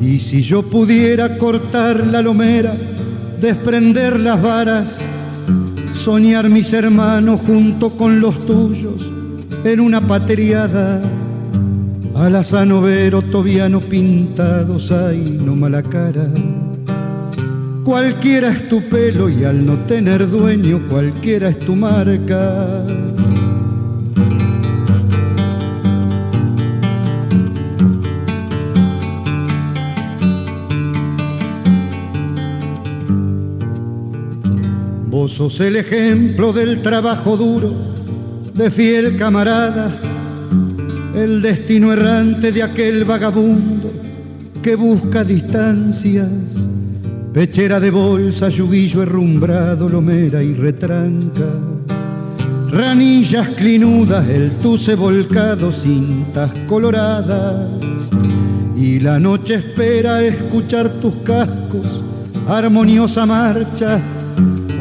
Y 0.00 0.18
si 0.18 0.40
yo 0.40 0.62
pudiera 0.62 1.36
cortar 1.36 2.06
la 2.06 2.22
lomera, 2.22 2.74
desprender 3.42 4.18
las 4.18 4.40
varas, 4.40 4.98
soñar 6.02 6.50
mis 6.50 6.72
hermanos 6.72 7.40
junto 7.46 7.90
con 7.90 8.18
los 8.18 8.44
tuyos 8.44 9.08
en 9.62 9.78
una 9.78 10.00
patriada. 10.00 11.00
Alazano, 12.16 12.82
Vero, 12.82 13.22
Tobiano 13.22 13.78
pintados, 13.78 14.90
ay, 14.90 15.38
no 15.44 15.54
mala 15.54 15.80
cara. 15.80 16.26
Cualquiera 17.84 18.50
es 18.50 18.68
tu 18.68 18.82
pelo 18.88 19.28
y 19.28 19.44
al 19.44 19.64
no 19.64 19.78
tener 19.86 20.28
dueño, 20.28 20.80
cualquiera 20.90 21.50
es 21.50 21.58
tu 21.60 21.76
marca. 21.76 22.84
Sos 35.32 35.60
el 35.60 35.76
ejemplo 35.76 36.52
del 36.52 36.82
trabajo 36.82 37.38
duro, 37.38 37.72
de 38.54 38.70
fiel 38.70 39.16
camarada, 39.16 39.90
el 41.14 41.40
destino 41.40 41.90
errante 41.90 42.52
de 42.52 42.62
aquel 42.62 43.06
vagabundo 43.06 43.90
que 44.62 44.76
busca 44.76 45.24
distancias, 45.24 46.28
pechera 47.32 47.80
de 47.80 47.90
bolsa, 47.90 48.50
yuguillo 48.50 49.02
herrumbrado, 49.02 49.88
lomera 49.88 50.42
y 50.42 50.52
retranca, 50.52 51.48
ranillas 52.70 53.48
clinudas, 53.50 54.28
el 54.28 54.52
tuce 54.56 54.94
volcado, 54.94 55.72
cintas 55.72 56.50
coloradas, 56.66 57.70
y 58.76 59.00
la 59.00 59.18
noche 59.18 59.54
espera 59.54 60.22
escuchar 60.22 60.90
tus 61.00 61.16
cascos, 61.24 62.02
armoniosa 62.46 63.24
marcha 63.24 63.98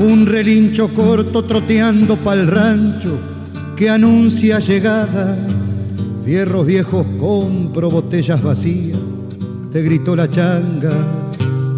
un 0.02 0.26
relincho 0.26 0.90
corto 0.90 1.44
troteando 1.44 2.18
pa'l 2.18 2.48
rancho 2.48 3.20
que 3.76 3.90
anuncia 3.90 4.60
llegada. 4.60 5.38
Fierros 6.26 6.66
viejos 6.66 7.06
compro, 7.20 7.90
botellas 7.90 8.42
vacías, 8.42 9.00
te 9.72 9.82
gritó 9.82 10.16
la 10.16 10.30
changa. 10.30 11.06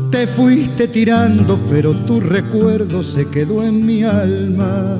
Te 0.09 0.27
fuiste 0.27 0.87
tirando, 0.87 1.59
pero 1.69 1.91
tu 2.05 2.19
recuerdo 2.19 3.03
se 3.03 3.27
quedó 3.27 3.63
en 3.63 3.85
mi 3.85 4.03
alma. 4.03 4.99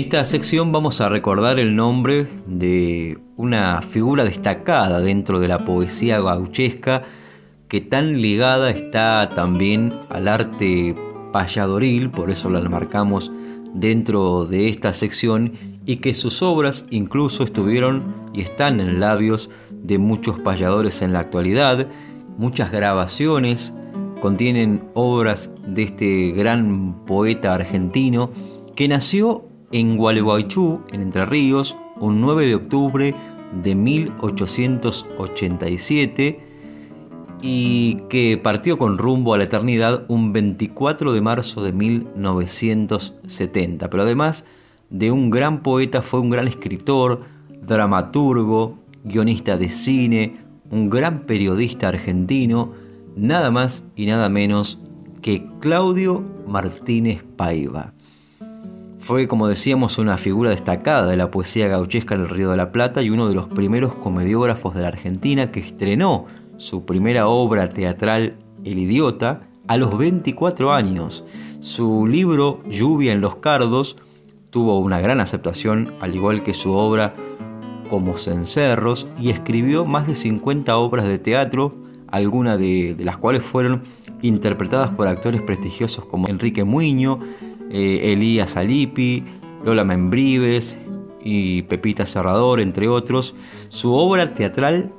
Esta 0.00 0.24
sección 0.24 0.72
vamos 0.72 1.02
a 1.02 1.10
recordar 1.10 1.58
el 1.58 1.76
nombre 1.76 2.26
de 2.46 3.18
una 3.36 3.82
figura 3.82 4.24
destacada 4.24 5.02
dentro 5.02 5.40
de 5.40 5.48
la 5.48 5.66
poesía 5.66 6.20
gauchesca 6.20 7.02
que 7.68 7.82
tan 7.82 8.22
ligada 8.22 8.70
está 8.70 9.28
también 9.34 9.92
al 10.08 10.26
arte 10.26 10.96
payadoril, 11.34 12.08
por 12.10 12.30
eso 12.30 12.48
la 12.48 12.66
marcamos 12.66 13.30
dentro 13.74 14.46
de 14.46 14.70
esta 14.70 14.94
sección 14.94 15.52
y 15.84 15.96
que 15.96 16.14
sus 16.14 16.40
obras 16.40 16.86
incluso 16.88 17.44
estuvieron 17.44 18.30
y 18.32 18.40
están 18.40 18.80
en 18.80 19.00
labios 19.00 19.50
de 19.70 19.98
muchos 19.98 20.38
payadores 20.38 21.02
en 21.02 21.12
la 21.12 21.20
actualidad. 21.20 21.88
Muchas 22.38 22.72
grabaciones 22.72 23.74
contienen 24.22 24.82
obras 24.94 25.52
de 25.66 25.82
este 25.82 26.30
gran 26.30 27.04
poeta 27.04 27.52
argentino 27.52 28.30
que 28.74 28.88
nació 28.88 29.49
en 29.72 29.96
Gualeguaychú, 29.96 30.82
en 30.92 31.02
Entre 31.02 31.26
Ríos, 31.26 31.76
un 31.98 32.20
9 32.20 32.46
de 32.46 32.54
octubre 32.54 33.12
de 33.62 33.74
1887 33.74 36.40
y 37.42 37.96
que 38.08 38.40
partió 38.42 38.78
con 38.78 38.96
rumbo 38.98 39.34
a 39.34 39.38
la 39.38 39.44
eternidad 39.44 40.04
un 40.08 40.32
24 40.32 41.12
de 41.12 41.20
marzo 41.20 41.62
de 41.62 41.72
1970. 41.72 43.90
Pero 43.90 44.02
además 44.02 44.44
de 44.90 45.10
un 45.10 45.30
gran 45.30 45.62
poeta, 45.62 46.02
fue 46.02 46.20
un 46.20 46.30
gran 46.30 46.46
escritor, 46.48 47.22
dramaturgo, 47.66 48.78
guionista 49.04 49.56
de 49.56 49.70
cine, 49.70 50.36
un 50.70 50.90
gran 50.90 51.26
periodista 51.26 51.88
argentino 51.88 52.72
nada 53.16 53.50
más 53.50 53.86
y 53.96 54.06
nada 54.06 54.28
menos 54.28 54.78
que 55.22 55.46
Claudio 55.60 56.24
Martínez 56.46 57.24
Paiva. 57.36 57.92
Fue, 59.00 59.26
como 59.26 59.48
decíamos, 59.48 59.96
una 59.98 60.18
figura 60.18 60.50
destacada 60.50 61.06
de 61.06 61.16
la 61.16 61.30
poesía 61.30 61.68
gauchesca 61.68 62.14
en 62.14 62.20
el 62.20 62.28
Río 62.28 62.50
de 62.50 62.58
la 62.58 62.70
Plata 62.70 63.00
y 63.00 63.08
uno 63.08 63.28
de 63.28 63.34
los 63.34 63.48
primeros 63.48 63.94
comediógrafos 63.94 64.74
de 64.74 64.82
la 64.82 64.88
Argentina 64.88 65.50
que 65.50 65.60
estrenó 65.60 66.26
su 66.58 66.84
primera 66.84 67.26
obra 67.26 67.70
teatral 67.70 68.36
El 68.62 68.78
Idiota 68.78 69.40
a 69.66 69.78
los 69.78 69.96
24 69.96 70.72
años. 70.72 71.24
Su 71.60 72.06
libro 72.06 72.62
Lluvia 72.68 73.12
en 73.12 73.22
los 73.22 73.36
Cardos 73.36 73.96
tuvo 74.50 74.78
una 74.78 75.00
gran 75.00 75.20
aceptación, 75.20 75.94
al 76.00 76.14
igual 76.14 76.42
que 76.42 76.52
su 76.52 76.72
obra 76.72 77.14
Como 77.88 78.18
Cencerros, 78.18 79.08
y 79.18 79.30
escribió 79.30 79.86
más 79.86 80.06
de 80.08 80.14
50 80.14 80.76
obras 80.76 81.08
de 81.08 81.18
teatro, 81.18 81.74
algunas 82.08 82.58
de, 82.58 82.94
las 82.98 83.16
cuales 83.16 83.42
fueron 83.44 83.82
interpretadas 84.20 84.90
por 84.90 85.08
actores 85.08 85.40
prestigiosos 85.40 86.04
como 86.04 86.28
Enrique 86.28 86.64
Muño, 86.64 87.20
eh, 87.70 88.12
Elías 88.12 88.56
Alipi, 88.56 89.24
Lola 89.64 89.84
Membrives 89.84 90.78
y 91.22 91.62
Pepita 91.62 92.06
Serrador, 92.06 92.60
entre 92.60 92.88
otros. 92.88 93.34
Su 93.68 93.92
obra 93.94 94.34
teatral 94.34 94.92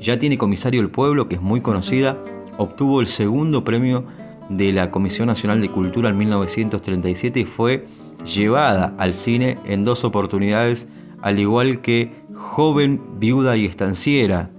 ya 0.00 0.18
tiene 0.18 0.38
Comisario 0.38 0.80
del 0.80 0.90
Pueblo, 0.90 1.28
que 1.28 1.36
es 1.36 1.40
muy 1.40 1.60
conocida, 1.60 2.18
obtuvo 2.58 3.00
el 3.00 3.06
segundo 3.06 3.64
premio 3.64 4.04
de 4.48 4.72
la 4.72 4.90
Comisión 4.90 5.28
Nacional 5.28 5.60
de 5.60 5.70
Cultura 5.70 6.10
en 6.10 6.18
1937 6.18 7.40
y 7.40 7.44
fue 7.44 7.86
llevada 8.24 8.94
al 8.98 9.14
cine 9.14 9.58
en 9.64 9.84
dos 9.84 10.04
oportunidades, 10.04 10.88
al 11.22 11.38
igual 11.38 11.80
que 11.80 12.12
Joven, 12.34 13.00
Viuda 13.18 13.56
y 13.56 13.66
Estanciera. 13.66 14.50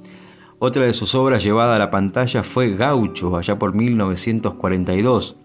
Otra 0.60 0.86
de 0.86 0.94
sus 0.94 1.16
obras 1.16 1.44
llevada 1.44 1.76
a 1.76 1.80
la 1.80 1.92
pantalla 1.92 2.44
fue 2.44 2.76
Gaucho, 2.76 3.36
allá 3.36 3.58
por 3.58 3.74
1942. 3.74 5.41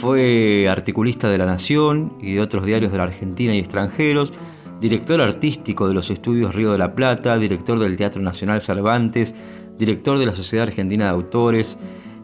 Fue 0.00 0.66
articulista 0.66 1.28
de 1.28 1.36
La 1.36 1.44
Nación 1.44 2.14
y 2.22 2.32
de 2.32 2.40
otros 2.40 2.64
diarios 2.64 2.90
de 2.90 2.96
la 2.96 3.04
Argentina 3.04 3.54
y 3.54 3.58
extranjeros, 3.58 4.32
director 4.80 5.20
artístico 5.20 5.86
de 5.86 5.92
los 5.92 6.10
estudios 6.10 6.54
Río 6.54 6.72
de 6.72 6.78
la 6.78 6.94
Plata, 6.94 7.36
director 7.36 7.78
del 7.78 7.96
Teatro 7.96 8.22
Nacional 8.22 8.62
Cervantes, 8.62 9.34
director 9.78 10.18
de 10.18 10.24
la 10.24 10.34
Sociedad 10.34 10.68
Argentina 10.68 11.04
de 11.04 11.10
Autores. 11.10 11.76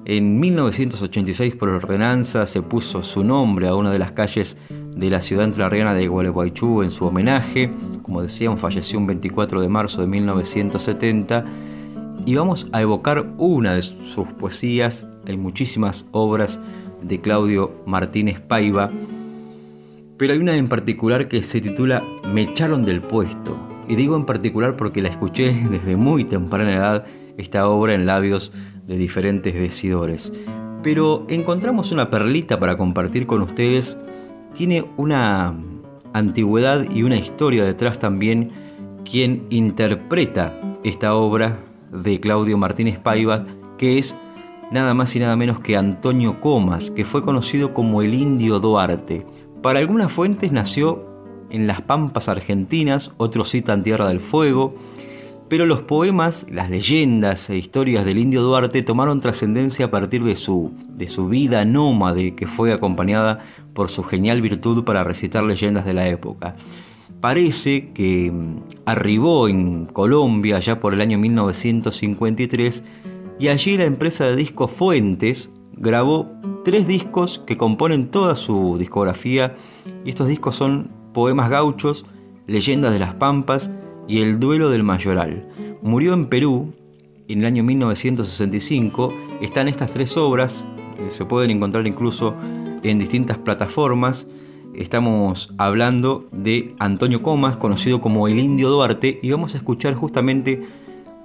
En 0.07 0.41
1986 0.41 1.55
por 1.57 1.69
ordenanza 1.69 2.47
se 2.47 2.63
puso 2.63 3.03
su 3.03 3.23
nombre 3.23 3.69
a 3.69 3.75
una 3.75 3.91
de 3.91 3.99
las 3.99 4.13
calles 4.13 4.57
de 4.71 5.11
la 5.11 5.21
ciudad 5.21 5.45
entrerriana 5.45 5.93
de 5.93 6.09
Gualeguaychú 6.09 6.83
en 6.83 6.91
su 6.91 7.05
homenaje. 7.05 7.71
Como 8.01 8.23
decíamos, 8.23 8.59
falleció 8.59 8.99
un 8.99 9.07
24 9.07 9.61
de 9.61 9.69
marzo 9.69 10.01
de 10.01 10.07
1970. 10.07 11.45
Y 12.25 12.37
vamos 12.37 12.71
a 12.73 12.81
evocar 12.81 13.35
una 13.37 13.75
de 13.75 13.83
sus 13.83 14.29
poesías. 14.29 15.07
Hay 15.29 15.37
muchísimas 15.37 16.07
obras 16.13 16.59
de 17.07 17.21
Claudio 17.21 17.83
Martínez 17.87 18.41
Paiva, 18.41 18.91
pero 20.17 20.33
hay 20.33 20.39
una 20.39 20.57
en 20.57 20.69
particular 20.69 21.29
que 21.29 21.43
se 21.43 21.61
titula 21.61 22.03
Me 22.33 22.43
echaron 22.43 22.85
del 22.85 23.03
puesto. 23.03 23.57
Y 23.89 23.97
digo 23.97 24.17
en 24.17 24.25
particular 24.25 24.77
porque 24.77 25.03
la 25.03 25.09
escuché 25.09 25.53
desde 25.71 25.97
muy 25.97 26.25
temprana 26.25 26.75
edad, 26.75 27.07
esta 27.37 27.69
obra 27.69 27.95
en 27.95 28.07
labios 28.07 28.53
de 28.87 28.97
diferentes 28.97 29.55
decidores. 29.55 30.33
Pero 30.83 31.27
encontramos 31.29 31.93
una 31.93 32.11
perlita 32.11 32.59
para 32.59 32.77
compartir 32.77 33.27
con 33.27 33.43
ustedes. 33.43 33.99
Tiene 34.55 34.85
una 34.97 35.55
antigüedad 36.13 36.91
y 36.91 37.03
una 37.03 37.17
historia 37.17 37.65
detrás 37.65 37.99
también 37.99 38.53
quien 39.05 39.47
interpreta 39.51 40.59
esta 40.83 41.15
obra 41.15 41.61
de 41.93 42.21
Claudio 42.21 42.57
Martínez 42.57 42.99
Paiva, 42.99 43.47
que 43.77 43.99
es 43.99 44.17
nada 44.71 44.95
más 44.95 45.15
y 45.17 45.21
nada 45.21 45.37
menos 45.37 45.61
que 45.61 45.77
Antonio 45.77 46.41
Comas, 46.41 46.91
que 46.91 47.05
fue 47.05 47.23
conocido 47.23 47.73
como 47.75 48.03
el 48.03 48.15
Indio 48.15 48.59
Duarte. 48.61 49.27
Para 49.63 49.79
algunas 49.79 50.13
fuentes 50.13 50.53
nació 50.53 51.05
en 51.51 51.67
las 51.67 51.81
Pampas 51.83 52.29
argentinas, 52.29 53.13
otros 53.17 53.51
citan 53.51 53.83
Tierra 53.83 54.09
del 54.09 54.21
Fuego, 54.21 54.75
pero 55.49 55.65
los 55.65 55.81
poemas, 55.81 56.45
las 56.51 56.71
leyendas 56.71 57.51
e 57.51 57.57
historias 57.57 58.05
del 58.05 58.19
Indio 58.19 58.43
Duarte 58.43 58.83
tomaron 58.83 59.21
trascendencia 59.21 59.87
a 59.87 59.91
partir 59.91 60.25
de 60.25 60.35
su, 60.35 60.73
de 60.89 61.07
su 61.07 61.29
vida 61.29 61.65
nómade 61.65 62.35
que 62.35 62.49
fue 62.49 62.73
acompañada 62.73 63.45
por 63.73 63.89
su 63.89 64.03
genial 64.03 64.43
virtud 64.43 64.83
para 64.85 65.05
recitar 65.05 65.45
leyendas 65.45 65.85
de 65.85 65.95
la 65.95 66.09
época. 66.09 66.57
Parece 67.21 67.91
que 67.93 68.31
mm, 68.33 68.57
arribó 68.87 69.49
en 69.49 69.87
Colombia 69.87 70.59
ya 70.59 70.81
por 70.81 70.95
el 70.95 71.01
año 71.01 71.19
1953 71.19 72.85
y 73.39 73.49
allí 73.49 73.77
la 73.77 73.85
empresa 73.85 74.25
de 74.25 74.37
discos 74.37 74.71
Fuentes 74.71 75.51
grabó 75.73 76.31
tres 76.65 76.87
discos 76.87 77.43
que 77.47 77.57
componen 77.57 78.11
toda 78.11 78.35
su 78.37 78.77
discografía 78.79 79.55
y 80.05 80.11
estos 80.11 80.29
discos 80.29 80.57
son 80.57 80.91
Poemas 81.13 81.51
Gauchos, 81.51 82.07
Leyendas 82.47 82.93
de 82.93 82.99
las 82.99 83.15
Pampas 83.15 83.71
y 84.09 84.21
El 84.21 84.41
Duelo 84.41 84.71
del 84.71 84.83
Mayoral. 84.83 85.49
Murió 85.83 86.15
en 86.15 86.27
Perú 86.27 86.73
en 87.29 87.41
el 87.41 87.47
año 87.47 87.63
1965. 87.63 89.13
Están 89.41 89.69
estas 89.69 89.93
tres 89.93 90.17
obras, 90.17 90.65
eh, 90.99 91.11
se 91.11 91.25
pueden 91.25 91.51
encontrar 91.51 91.87
incluso 91.87 92.35
en 92.83 92.99
distintas 92.99 93.39
plataformas. 93.39 94.29
Estamos 94.75 95.53
hablando 95.59 96.29
de 96.33 96.75
Antonio 96.79 97.23
Comas, 97.23 97.57
conocido 97.57 98.01
como 98.01 98.29
el 98.29 98.39
Indio 98.39 98.69
Duarte, 98.69 99.19
y 99.23 99.31
vamos 99.31 99.55
a 99.55 99.59
escuchar 99.59 99.95
justamente 99.95 100.63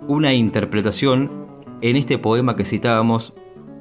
una 0.07 0.33
interpretación 0.33 1.50
en 1.81 1.95
este 1.95 2.17
poema 2.17 2.55
que 2.55 2.65
citábamos, 2.65 3.33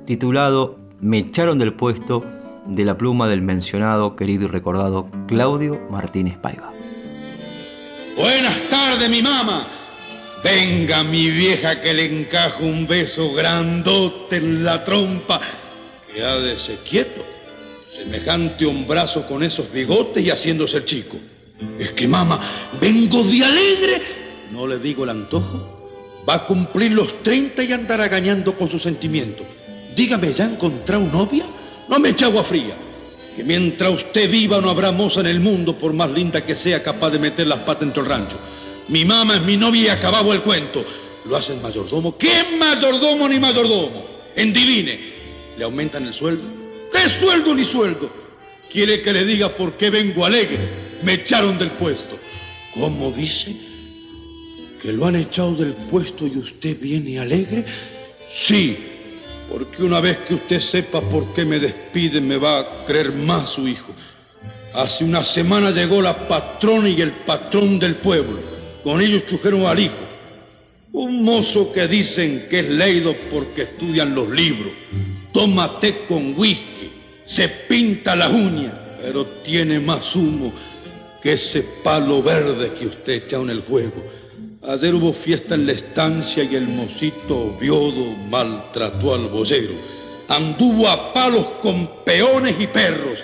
titulado 0.06 0.78
Me 1.00 1.18
echaron 1.18 1.58
del 1.58 1.74
puesto 1.74 2.24
de 2.66 2.84
la 2.84 2.96
pluma 2.96 3.28
del 3.28 3.42
mencionado, 3.42 4.16
querido 4.16 4.44
y 4.44 4.48
recordado 4.48 5.10
Claudio 5.26 5.80
Martínez 5.90 6.36
Paiva. 6.38 6.70
Buenas 8.16 8.68
tardes, 8.68 9.08
mi 9.08 9.22
mamá. 9.22 9.68
Venga, 10.42 11.04
mi 11.04 11.30
vieja, 11.30 11.80
que 11.80 11.92
le 11.92 12.06
encajo 12.06 12.64
un 12.64 12.86
beso 12.86 13.32
grandote 13.32 14.36
en 14.36 14.64
la 14.64 14.84
trompa, 14.84 15.40
que 16.12 16.24
ha 16.24 16.36
de 16.36 16.58
ser 16.58 16.78
quieto, 16.78 17.22
semejante 17.94 18.64
un 18.64 18.86
brazo 18.86 19.26
con 19.26 19.42
esos 19.42 19.70
bigotes 19.70 20.24
y 20.24 20.30
haciéndose 20.30 20.78
el 20.78 20.84
chico. 20.86 21.18
Es 21.78 21.92
que, 21.92 22.08
mamá, 22.08 22.70
vengo 22.80 23.22
de 23.24 23.44
alegre, 23.44 24.02
no 24.50 24.66
le 24.66 24.78
digo 24.78 25.04
el 25.04 25.10
antojo, 25.10 25.79
Va 26.28 26.34
a 26.34 26.46
cumplir 26.46 26.92
los 26.92 27.22
30 27.22 27.62
y 27.64 27.72
andará 27.72 28.08
gañando 28.08 28.56
con 28.56 28.68
sus 28.68 28.82
sentimientos. 28.82 29.46
Dígame, 29.96 30.32
¿ya 30.32 30.44
encontrado 30.44 31.02
novia? 31.02 31.46
No 31.88 31.98
me 31.98 32.10
eche 32.10 32.24
agua 32.24 32.44
fría. 32.44 32.76
Que 33.34 33.42
mientras 33.42 33.90
usted 33.90 34.30
viva 34.30 34.60
no 34.60 34.70
habrá 34.70 34.92
moza 34.92 35.20
en 35.20 35.26
el 35.26 35.40
mundo, 35.40 35.78
por 35.78 35.92
más 35.92 36.10
linda 36.10 36.44
que 36.44 36.56
sea, 36.56 36.82
capaz 36.82 37.10
de 37.10 37.18
meter 37.18 37.46
las 37.46 37.60
patas 37.60 37.80
dentro 37.80 38.02
del 38.02 38.10
rancho. 38.10 38.38
Mi 38.88 39.04
mamá 39.04 39.36
es 39.36 39.42
mi 39.42 39.56
novia 39.56 39.82
y 39.82 39.88
acabado 39.88 40.32
el 40.32 40.42
cuento. 40.42 40.84
Lo 41.24 41.36
hace 41.36 41.52
el 41.52 41.60
mayordomo. 41.60 42.16
¿Qué 42.16 42.44
mayordomo 42.58 43.28
ni 43.28 43.38
mayordomo? 43.38 44.04
Endivine. 44.34 44.98
¿Le 45.56 45.64
aumentan 45.64 46.06
el 46.06 46.12
sueldo? 46.12 46.44
¿Qué 46.92 47.08
sueldo 47.20 47.54
ni 47.54 47.64
sueldo? 47.64 48.10
¿Quiere 48.70 49.02
que 49.02 49.12
le 49.12 49.24
diga 49.24 49.50
por 49.50 49.74
qué 49.74 49.90
vengo 49.90 50.24
alegre? 50.24 50.98
Me 51.02 51.14
echaron 51.14 51.58
del 51.58 51.72
puesto. 51.72 52.18
¿Cómo 52.74 53.10
dice? 53.12 53.69
Que 54.80 54.92
lo 54.92 55.06
han 55.06 55.16
echado 55.16 55.54
del 55.54 55.74
puesto 55.90 56.26
y 56.26 56.38
usted 56.38 56.78
viene 56.80 57.18
alegre? 57.18 57.64
Sí, 58.32 58.76
porque 59.50 59.82
una 59.82 60.00
vez 60.00 60.18
que 60.28 60.34
usted 60.34 60.60
sepa 60.60 61.00
por 61.00 61.34
qué 61.34 61.44
me 61.44 61.58
despide, 61.58 62.20
me 62.20 62.36
va 62.36 62.60
a 62.60 62.84
creer 62.86 63.12
más 63.12 63.50
su 63.50 63.66
hijo. 63.66 63.92
Hace 64.72 65.04
una 65.04 65.24
semana 65.24 65.70
llegó 65.70 66.00
la 66.00 66.28
patrona 66.28 66.88
y 66.88 67.00
el 67.00 67.12
patrón 67.26 67.78
del 67.78 67.96
pueblo. 67.96 68.40
Con 68.84 69.00
ellos 69.00 69.26
chujeron 69.26 69.66
al 69.66 69.80
hijo. 69.80 69.96
Un 70.92 71.22
mozo 71.22 71.72
que 71.72 71.86
dicen 71.88 72.46
que 72.48 72.60
es 72.60 72.68
leído 72.68 73.14
porque 73.30 73.62
estudian 73.62 74.14
los 74.14 74.30
libros. 74.30 74.72
Toma 75.32 75.78
té 75.80 76.06
con 76.08 76.34
whisky, 76.36 76.90
se 77.26 77.48
pinta 77.48 78.16
las 78.16 78.30
uñas, 78.30 78.74
pero 79.00 79.26
tiene 79.44 79.78
más 79.78 80.14
humo 80.14 80.52
que 81.22 81.34
ese 81.34 81.62
palo 81.84 82.22
verde 82.22 82.74
que 82.74 82.86
usted 82.86 83.12
echa 83.24 83.36
en 83.36 83.50
el 83.50 83.62
fuego. 83.62 84.19
Ayer 84.70 84.94
hubo 84.94 85.12
fiesta 85.14 85.56
en 85.56 85.66
la 85.66 85.72
estancia 85.72 86.44
y 86.44 86.54
el 86.54 86.68
mocito 86.68 87.56
viodo 87.58 88.12
maltrató 88.30 89.16
al 89.16 89.26
vocero. 89.26 89.72
Anduvo 90.28 90.86
a 90.86 91.12
palos 91.12 91.44
con 91.60 92.04
peones 92.04 92.54
y 92.56 92.68
perros. 92.68 93.18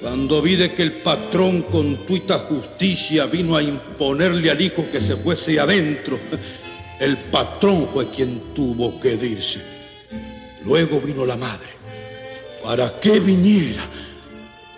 Cuando 0.00 0.40
vi 0.40 0.56
de 0.56 0.72
que 0.72 0.82
el 0.82 0.92
patrón 1.02 1.60
con 1.64 2.06
tuita 2.06 2.38
justicia 2.48 3.26
vino 3.26 3.54
a 3.54 3.62
imponerle 3.62 4.50
al 4.50 4.62
hijo 4.62 4.86
que 4.90 5.02
se 5.02 5.16
fuese 5.16 5.60
adentro, 5.60 6.18
el 7.00 7.18
patrón 7.30 7.88
fue 7.92 8.08
quien 8.08 8.54
tuvo 8.54 8.98
que 8.98 9.12
irse. 9.12 9.60
Luego 10.64 11.02
vino 11.02 11.26
la 11.26 11.36
madre. 11.36 11.68
¿Para 12.64 12.98
qué 12.98 13.20
viniera? 13.20 13.90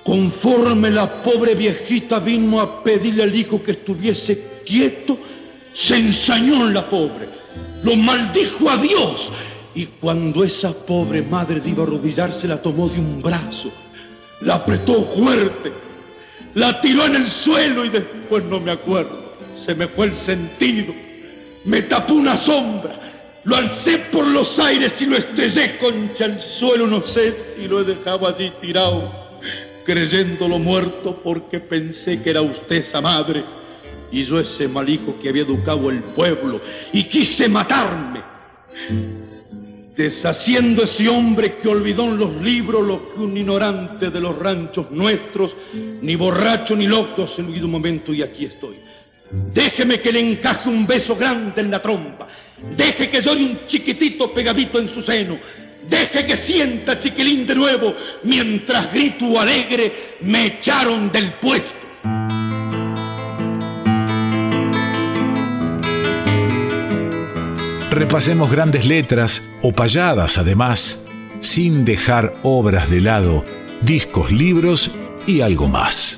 Conforme 0.03 0.91
la 0.91 1.23
pobre 1.23 1.55
viejita 1.55 2.19
vino 2.19 2.61
a 2.61 2.83
pedirle 2.83 3.23
al 3.23 3.35
hijo 3.35 3.63
que 3.63 3.71
estuviese 3.71 4.55
quieto, 4.67 5.17
se 5.75 5.97
ensañó 5.97 6.67
en 6.67 6.75
la 6.75 6.89
pobre, 6.89 7.29
lo 7.83 7.97
maldijo 7.97 8.71
a 8.71 8.77
Dios 8.79 9.31
Y 9.75 9.87
cuando 10.01 10.45
esa 10.45 10.73
pobre 10.73 11.21
madre 11.23 11.61
iba 11.65 11.83
a 11.83 11.87
arrodillarse, 11.87 12.47
la 12.47 12.63
tomó 12.63 12.89
de 12.89 13.01
un 13.01 13.21
brazo, 13.21 13.73
la 14.41 14.55
apretó 14.55 15.05
fuerte, 15.17 15.73
la 16.55 16.81
tiró 16.81 17.07
en 17.07 17.17
el 17.17 17.27
suelo 17.27 17.85
y 17.85 17.89
después 17.89 18.45
no 18.45 18.61
me 18.61 18.71
acuerdo. 18.71 19.35
Se 19.67 19.75
me 19.75 19.89
fue 19.89 20.07
el 20.07 20.17
sentido, 20.19 20.95
me 21.65 21.83
tapó 21.83 22.15
una 22.15 22.39
sombra, 22.39 23.41
lo 23.43 23.57
alcé 23.57 23.99
por 24.13 24.25
los 24.29 24.57
aires 24.61 24.95
y 25.01 25.07
lo 25.07 25.17
estrellé 25.17 25.77
contra 25.79 26.27
el 26.27 26.41
suelo, 26.41 26.87
no 26.87 27.05
sé 27.09 27.57
si 27.57 27.67
lo 27.67 27.81
he 27.81 27.85
dejado 27.85 28.29
allí 28.29 28.53
tirado, 28.61 29.11
creyéndolo 29.85 30.61
muerto 30.61 31.21
porque 31.25 31.59
pensé 31.59 32.23
que 32.23 32.31
era 32.31 32.43
usted 32.43 32.77
esa 32.77 33.01
madre 33.01 33.45
y 34.15 34.25
yo 34.25 34.39
ese 34.39 34.69
mal 34.69 34.89
hijo 34.89 35.19
que 35.21 35.29
había 35.29 35.43
educado 35.43 35.91
el 35.91 36.01
pueblo 36.03 36.61
y 36.93 37.03
quise 37.05 37.49
matarme 37.49 38.23
deshaciendo 39.97 40.85
ese 40.85 41.09
hombre 41.09 41.57
que 41.57 41.69
olvidó 41.69 42.05
en 42.05 42.19
los 42.19 42.37
libros 42.41 42.87
lo 42.87 43.13
que 43.13 43.21
un 43.21 43.37
ignorante 43.37 44.11
de 44.11 44.21
los 44.21 44.39
ranchos 44.39 44.91
nuestros, 44.91 45.55
ni 45.73 46.15
borracho 46.17 46.75
ni 46.77 46.87
loco, 46.87 47.27
se 47.27 47.43
olvidó 47.43 47.67
un 47.67 47.73
momento 47.73 48.13
y 48.13 48.23
aquí 48.23 48.47
estoy. 48.47 48.77
Déjeme 49.53 50.01
que 50.01 50.13
le 50.13 50.21
encaje 50.21 50.69
un 50.69 50.87
beso 50.87 51.17
grande 51.17 51.61
en 51.61 51.71
la 51.71 51.83
trompa, 51.83 52.29
deje 52.77 53.11
que 53.11 53.21
llore 53.21 53.45
un 53.45 53.67
chiquitito 53.67 54.33
pegadito 54.33 54.79
en 54.79 54.89
su 54.95 55.03
seno, 55.03 55.39
deje 55.89 56.27
que 56.27 56.37
sienta 56.39 57.01
chiquilín 57.01 57.47
de 57.47 57.55
nuevo, 57.55 57.95
mientras 58.23 58.93
grito 58.93 59.41
alegre, 59.41 60.17
me 60.21 60.47
echaron 60.47 61.11
del 61.11 61.33
puesto. 61.35 62.44
Repasemos 67.95 68.51
grandes 68.51 68.87
letras 68.87 69.49
o 69.63 69.71
payadas 69.71 70.37
además, 70.37 71.01
sin 71.39 71.85
dejar 71.85 72.35
obras 72.43 72.91
de 72.91 73.01
lado, 73.01 73.45
discos, 73.83 74.33
libros 74.33 74.91
y 75.29 75.43
algo 75.43 75.69
más. 75.69 76.17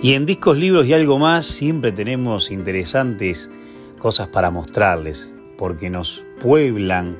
Y 0.00 0.14
en 0.14 0.24
discos, 0.24 0.56
libros 0.56 0.86
y 0.86 0.92
algo 0.92 1.18
más 1.18 1.46
siempre 1.46 1.90
tenemos 1.90 2.52
interesantes 2.52 3.50
cosas 3.98 4.28
para 4.28 4.52
mostrarles 4.52 5.34
porque 5.60 5.90
nos 5.90 6.24
pueblan 6.40 7.18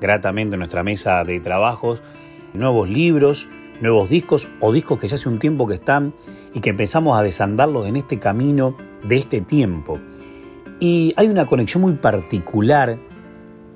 gratamente 0.00 0.56
nuestra 0.56 0.84
mesa 0.84 1.24
de 1.24 1.40
trabajos 1.40 2.04
nuevos 2.54 2.88
libros, 2.88 3.48
nuevos 3.80 4.08
discos 4.08 4.48
o 4.60 4.72
discos 4.72 5.00
que 5.00 5.08
ya 5.08 5.16
hace 5.16 5.28
un 5.28 5.40
tiempo 5.40 5.66
que 5.66 5.74
están 5.74 6.14
y 6.54 6.60
que 6.60 6.70
empezamos 6.70 7.18
a 7.18 7.22
desandarlos 7.22 7.88
en 7.88 7.96
este 7.96 8.20
camino 8.20 8.76
de 9.02 9.16
este 9.18 9.40
tiempo. 9.40 9.98
Y 10.78 11.12
hay 11.16 11.26
una 11.26 11.46
conexión 11.46 11.82
muy 11.82 11.94
particular 11.94 12.96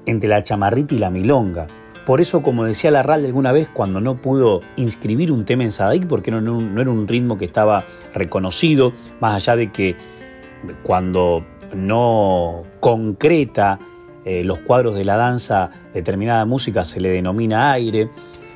entre 0.07 0.29
la 0.29 0.45
chamarrita 0.45 0.95
y 0.95 0.99
la 0.99 1.11
milonga. 1.11 1.67
Por 2.07 2.21
eso, 2.21 2.41
como 2.41 2.65
decía 2.65 2.93
Larral 2.93 3.25
alguna 3.25 3.51
vez, 3.51 3.69
cuando 3.69 4.01
no 4.01 4.23
pudo 4.23 4.61
inscribir 4.77 5.33
un 5.33 5.45
tema 5.45 5.65
en 5.65 5.73
Sadaic, 5.73 6.07
porque 6.07 6.31
no, 6.31 6.41
no 6.41 6.81
era 6.81 6.91
un 6.91 7.09
ritmo 7.09 7.37
que 7.37 7.47
estaba 7.47 7.85
reconocido, 8.15 8.93
más 9.21 9.35
allá 9.35 9.57
de 9.57 9.73
que 9.73 9.97
cuando 10.85 11.45
no 11.75 12.63
concreta 12.79 13.81
eh, 14.25 14.45
los 14.45 14.61
cuadros 14.61 14.95
de 14.95 15.05
la 15.05 15.17
danza, 15.17 15.71
determinada 15.93 16.45
música 16.45 16.85
se 16.85 17.01
le 17.01 17.11
denomina 17.11 17.73
aire, 17.73 18.11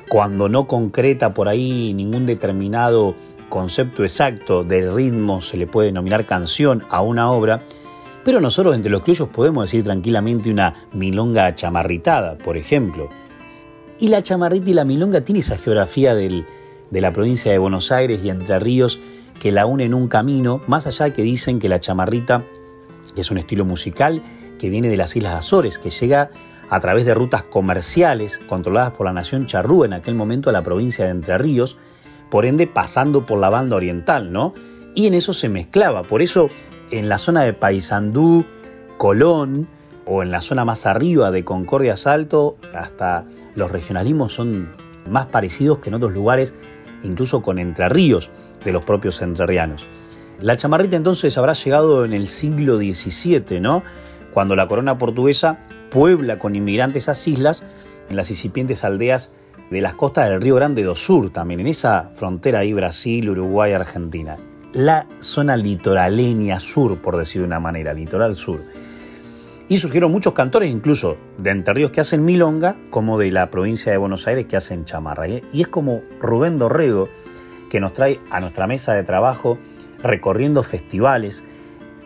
cuando 0.09 0.49
no 0.49 0.67
concreta 0.67 1.33
por 1.33 1.47
ahí 1.47 1.93
ningún 1.93 2.25
determinado 2.25 3.15
concepto 3.49 4.03
exacto 4.03 4.63
del 4.63 4.93
ritmo 4.93 5.41
se 5.41 5.57
le 5.57 5.67
puede 5.67 5.87
denominar 5.87 6.25
canción 6.25 6.83
a 6.89 7.01
una 7.01 7.31
obra, 7.31 7.61
pero 8.23 8.41
nosotros 8.41 8.75
entre 8.75 8.91
los 8.91 9.03
criollos 9.03 9.29
podemos 9.29 9.65
decir 9.65 9.83
tranquilamente 9.83 10.51
una 10.51 10.87
milonga 10.93 11.55
chamarritada, 11.55 12.37
por 12.37 12.57
ejemplo. 12.57 13.09
Y 13.99 14.09
la 14.09 14.21
chamarrita 14.21 14.69
y 14.69 14.73
la 14.73 14.85
milonga 14.85 15.21
tiene 15.21 15.39
esa 15.39 15.57
geografía 15.57 16.15
de 16.15 16.45
la 16.91 17.13
provincia 17.13 17.51
de 17.51 17.57
Buenos 17.57 17.91
Aires 17.91 18.21
y 18.23 18.29
Entre 18.29 18.59
Ríos 18.59 18.99
que 19.39 19.51
la 19.51 19.65
une 19.65 19.85
en 19.85 19.93
un 19.93 20.07
camino, 20.07 20.61
más 20.67 20.85
allá 20.87 21.13
que 21.13 21.21
dicen 21.21 21.59
que 21.59 21.69
la 21.69 21.79
chamarrita 21.79 22.43
es 23.15 23.31
un 23.31 23.37
estilo 23.37 23.65
musical 23.65 24.21
que 24.59 24.69
viene 24.69 24.89
de 24.89 24.97
las 24.97 25.15
Islas 25.15 25.33
Azores, 25.33 25.79
que 25.79 25.89
llega 25.89 26.29
a 26.69 26.79
través 26.79 27.05
de 27.05 27.15
rutas 27.15 27.43
comerciales 27.43 28.39
controladas 28.47 28.91
por 28.91 29.07
la 29.07 29.13
nación 29.13 29.47
charrúa 29.47 29.87
en 29.87 29.93
aquel 29.93 30.13
momento 30.13 30.51
a 30.51 30.53
la 30.53 30.61
provincia 30.61 31.05
de 31.05 31.11
Entre 31.11 31.35
Ríos, 31.39 31.77
por 32.29 32.45
ende 32.45 32.67
pasando 32.67 33.25
por 33.25 33.39
la 33.39 33.49
banda 33.49 33.75
oriental, 33.75 34.31
¿no? 34.31 34.53
Y 34.93 35.07
en 35.07 35.15
eso 35.15 35.33
se 35.33 35.49
mezclaba, 35.49 36.03
por 36.03 36.21
eso 36.21 36.49
en 36.91 37.09
la 37.09 37.17
zona 37.17 37.41
de 37.41 37.53
Paysandú, 37.53 38.45
Colón, 38.99 39.67
o 40.05 40.23
en 40.23 40.31
la 40.31 40.41
zona 40.41 40.65
más 40.65 40.87
arriba 40.87 41.29
de 41.29 41.45
Concordia 41.45 41.95
Salto, 41.95 42.57
hasta 42.73 43.25
los 43.55 43.71
regionalismos 43.71 44.33
son 44.33 44.69
más 45.07 45.27
parecidos 45.27 45.77
que 45.77 45.89
en 45.89 45.95
otros 45.95 46.13
lugares, 46.13 46.53
incluso 47.03 47.43
con 47.43 47.59
Entre 47.59 47.87
Ríos 47.89 48.31
de 48.63 48.71
los 48.71 48.83
propios 48.83 49.21
entrerrianos. 49.21 49.85
La 50.39 50.57
chamarrita 50.57 50.95
entonces 50.95 51.37
habrá 51.37 51.53
llegado 51.53 52.05
en 52.05 52.13
el 52.13 52.27
siglo 52.27 52.77
XVII, 52.77 53.59
¿no? 53.59 53.83
Cuando 54.39 54.55
la 54.55 54.69
corona 54.69 54.97
portuguesa 54.97 55.57
puebla 55.91 56.39
con 56.39 56.55
inmigrantes 56.55 57.03
esas 57.03 57.27
islas 57.27 57.61
en 58.09 58.15
las 58.15 58.29
incipientes 58.29 58.85
aldeas 58.85 59.33
de 59.69 59.81
las 59.81 59.95
costas 59.95 60.29
del 60.29 60.41
Río 60.41 60.55
Grande 60.55 60.81
do 60.81 60.95
Sur, 60.95 61.29
también 61.29 61.59
en 61.59 61.67
esa 61.67 62.11
frontera 62.15 62.59
ahí 62.59 62.71
Brasil, 62.71 63.29
Uruguay, 63.29 63.73
Argentina. 63.73 64.37
La 64.71 65.07
zona 65.19 65.57
litoraleña 65.57 66.61
sur, 66.61 67.01
por 67.01 67.17
decir 67.17 67.41
de 67.41 67.47
una 67.47 67.59
manera, 67.59 67.93
litoral 67.93 68.37
sur. 68.37 68.61
Y 69.67 69.75
surgieron 69.75 70.09
muchos 70.09 70.31
cantores, 70.31 70.71
incluso 70.71 71.17
de 71.37 71.49
Entre 71.49 71.73
Ríos 71.73 71.91
que 71.91 71.99
hacen 71.99 72.23
milonga, 72.23 72.77
como 72.91 73.17
de 73.17 73.33
la 73.33 73.51
provincia 73.51 73.91
de 73.91 73.97
Buenos 73.97 74.25
Aires 74.25 74.45
que 74.45 74.55
hacen 74.55 74.85
chamarra. 74.85 75.27
Y 75.27 75.41
es 75.59 75.67
como 75.67 76.01
Rubén 76.21 76.59
Dorrego, 76.59 77.09
que 77.69 77.81
nos 77.81 77.91
trae 77.91 78.21
a 78.31 78.39
nuestra 78.39 78.67
mesa 78.67 78.93
de 78.93 79.03
trabajo 79.03 79.57
recorriendo 80.01 80.63
festivales, 80.63 81.43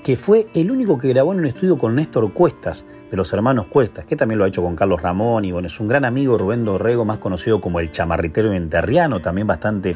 que 0.03 0.17
fue 0.17 0.47
el 0.53 0.69
único 0.69 0.97
que 0.97 1.07
grabó 1.07 1.31
en 1.31 1.39
un 1.39 1.45
estudio 1.45 1.77
con 1.77 1.95
Néstor 1.95 2.33
Cuestas, 2.33 2.83
de 3.09 3.15
los 3.15 3.31
hermanos 3.31 3.67
Cuestas, 3.67 4.03
que 4.03 4.17
también 4.17 4.37
lo 4.37 4.43
ha 4.43 4.49
hecho 4.49 4.61
con 4.61 4.75
Carlos 4.75 5.01
Ramón, 5.01 5.45
y 5.45 5.51
bueno, 5.53 5.67
es 5.67 5.79
un 5.79 5.87
gran 5.87 6.03
amigo 6.03 6.37
Rubén 6.37 6.65
Dorrego, 6.65 7.05
más 7.05 7.19
conocido 7.19 7.61
como 7.61 7.79
el 7.79 7.89
chamarritero 7.89 8.51
enterriano, 8.51 9.21
también 9.21 9.47
bastante 9.47 9.95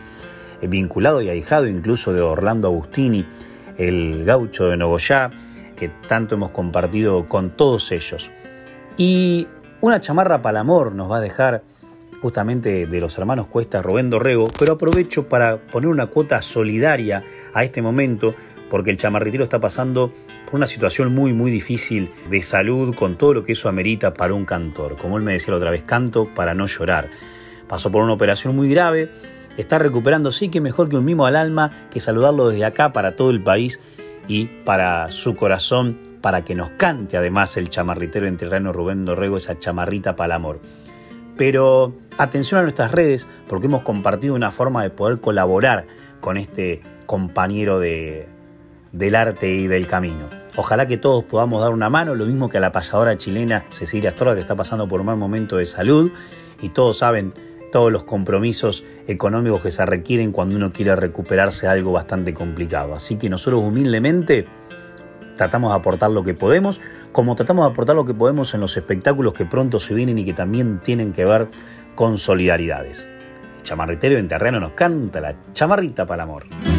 eh, 0.61 0.67
vinculado 0.67 1.21
y 1.21 1.29
ahijado 1.29 1.67
incluso 1.67 2.13
de 2.13 2.21
Orlando 2.21 2.69
Agustini, 2.69 3.25
el 3.77 4.23
gaucho 4.23 4.67
de 4.67 4.77
Nogoyá, 4.77 5.29
que 5.75 5.89
tanto 6.07 6.35
hemos 6.35 6.51
compartido 6.51 7.27
con 7.27 7.49
todos 7.49 7.91
ellos. 7.91 8.31
Y 8.95 9.47
una 9.81 9.99
chamarra 9.99 10.41
para 10.41 10.59
el 10.59 10.61
amor 10.61 10.95
nos 10.95 11.11
va 11.11 11.17
a 11.17 11.21
dejar 11.21 11.63
justamente 12.21 12.87
de 12.87 12.99
los 13.01 13.17
hermanos 13.17 13.47
Cuestas 13.47 13.83
Rubén 13.85 14.09
Dorrego, 14.09 14.47
pero 14.57 14.73
aprovecho 14.73 15.27
para 15.27 15.57
poner 15.57 15.89
una 15.89 16.07
cuota 16.07 16.41
solidaria 16.41 17.23
a 17.53 17.63
este 17.63 17.81
momento 17.81 18.33
porque 18.69 18.91
el 18.91 18.97
chamarritero 18.97 19.43
está 19.43 19.59
pasando 19.59 20.11
por 20.45 20.55
una 20.55 20.65
situación 20.65 21.13
muy, 21.13 21.33
muy 21.33 21.51
difícil 21.51 22.11
de 22.29 22.41
salud 22.41 22.95
con 22.95 23.17
todo 23.17 23.33
lo 23.33 23.43
que 23.43 23.53
eso 23.53 23.69
amerita 23.69 24.13
para 24.13 24.33
un 24.33 24.45
cantor. 24.45 24.97
Como 24.97 25.17
él 25.17 25.23
me 25.23 25.33
decía 25.33 25.51
la 25.51 25.57
otra 25.57 25.71
vez, 25.71 25.83
canto 25.83 26.33
para 26.33 26.53
no 26.53 26.67
llorar. 26.67 27.09
Pasó 27.67 27.91
por 27.91 28.03
una 28.03 28.13
operación 28.13 28.55
muy 28.55 28.69
grave, 28.69 29.11
está 29.57 29.79
recuperando, 29.79 30.31
sí 30.31 30.49
que 30.49 30.61
mejor 30.61 30.89
que 30.89 30.97
un 30.97 31.05
mimo 31.05 31.25
al 31.25 31.35
alma, 31.35 31.87
que 31.91 31.99
saludarlo 31.99 32.49
desde 32.49 32.65
acá 32.65 32.93
para 32.93 33.15
todo 33.15 33.29
el 33.29 33.41
país 33.41 33.79
y 34.27 34.45
para 34.45 35.09
su 35.09 35.35
corazón, 35.35 35.99
para 36.21 36.43
que 36.43 36.55
nos 36.55 36.71
cante 36.71 37.17
además 37.17 37.57
el 37.57 37.69
chamarritero 37.69 38.27
enterrano 38.27 38.73
Rubén 38.73 39.05
Dorrego 39.05 39.37
esa 39.37 39.57
chamarrita 39.57 40.15
para 40.15 40.27
el 40.27 40.31
amor. 40.33 40.61
Pero 41.37 41.93
atención 42.17 42.59
a 42.59 42.63
nuestras 42.63 42.91
redes, 42.91 43.27
porque 43.47 43.67
hemos 43.67 43.81
compartido 43.81 44.33
una 44.33 44.51
forma 44.51 44.81
de 44.81 44.89
poder 44.89 45.21
colaborar 45.21 45.85
con 46.19 46.37
este 46.37 46.81
compañero 47.05 47.79
de, 47.79 48.27
del 48.91 49.15
arte 49.15 49.49
y 49.49 49.67
del 49.67 49.87
camino. 49.87 50.29
Ojalá 50.55 50.87
que 50.87 50.97
todos 50.97 51.23
podamos 51.23 51.61
dar 51.61 51.71
una 51.71 51.89
mano, 51.89 52.15
lo 52.15 52.25
mismo 52.25 52.49
que 52.49 52.57
a 52.57 52.61
la 52.61 52.71
payadora 52.71 53.15
chilena 53.15 53.65
Cecilia 53.69 54.09
Astorga, 54.09 54.33
que 54.33 54.41
está 54.41 54.55
pasando 54.55 54.87
por 54.87 54.99
un 54.99 55.05
mal 55.05 55.17
momento 55.17 55.57
de 55.57 55.65
salud, 55.65 56.11
y 56.61 56.69
todos 56.69 56.97
saben 56.97 57.33
todos 57.71 57.91
los 57.91 58.03
compromisos 58.03 58.83
económicos 59.07 59.61
que 59.61 59.71
se 59.71 59.85
requieren 59.85 60.31
cuando 60.31 60.55
uno 60.55 60.71
quiere 60.71 60.95
recuperarse 60.95 61.67
algo 61.67 61.91
bastante 61.91 62.33
complicado. 62.33 62.95
Así 62.95 63.17
que 63.17 63.29
nosotros 63.29 63.61
humildemente 63.63 64.47
tratamos 65.35 65.71
de 65.71 65.77
aportar 65.77 66.09
lo 66.11 66.23
que 66.23 66.33
podemos, 66.33 66.81
como 67.11 67.35
tratamos 67.35 67.65
de 67.65 67.71
aportar 67.71 67.95
lo 67.95 68.05
que 68.05 68.13
podemos 68.13 68.53
en 68.53 68.61
los 68.61 68.75
espectáculos 68.75 69.33
que 69.33 69.45
pronto 69.45 69.79
se 69.79 69.93
vienen 69.93 70.17
y 70.17 70.25
que 70.25 70.33
también 70.33 70.79
tienen 70.79 71.13
que 71.13 71.25
ver 71.25 71.49
con 71.95 72.17
solidaridades. 72.17 73.07
El 73.57 73.63
chamarritero 73.63 74.17
en 74.17 74.27
terreno 74.27 74.59
nos 74.59 74.71
canta 74.71 75.21
la 75.21 75.35
chamarrita 75.53 76.05
para 76.05 76.23
el 76.23 76.29
amor. 76.29 76.76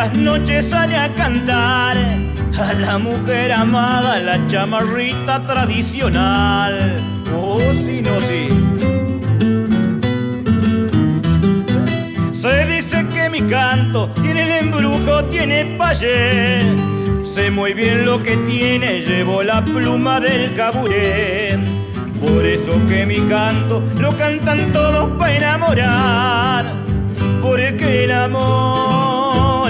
Las 0.00 0.16
noches 0.16 0.70
sale 0.70 0.96
a 0.96 1.12
cantar 1.12 1.94
a 2.58 2.72
la 2.72 2.96
mujer 2.96 3.52
amada, 3.52 4.18
la 4.18 4.46
chamarrita 4.46 5.46
tradicional. 5.46 6.96
Oh, 7.36 7.60
sí, 7.84 8.00
no, 8.00 8.14
sí. 8.28 8.48
Se 12.32 12.64
dice 12.64 13.06
que 13.12 13.28
mi 13.28 13.42
canto 13.42 14.08
tiene 14.22 14.44
el 14.44 14.52
embrujo, 14.64 15.24
tiene 15.24 15.66
payé. 15.76 16.74
Sé 17.22 17.50
muy 17.50 17.74
bien 17.74 18.06
lo 18.06 18.22
que 18.22 18.38
tiene, 18.48 19.02
llevo 19.02 19.42
la 19.42 19.62
pluma 19.62 20.18
del 20.18 20.54
caburé. 20.56 21.62
Por 22.22 22.46
eso 22.46 22.72
que 22.88 23.04
mi 23.04 23.20
canto 23.28 23.82
lo 23.98 24.16
cantan 24.16 24.72
todos 24.72 25.10
para 25.18 25.36
enamorar. 25.36 26.64
Porque 27.42 28.04
el 28.04 28.12
amor 28.12 28.99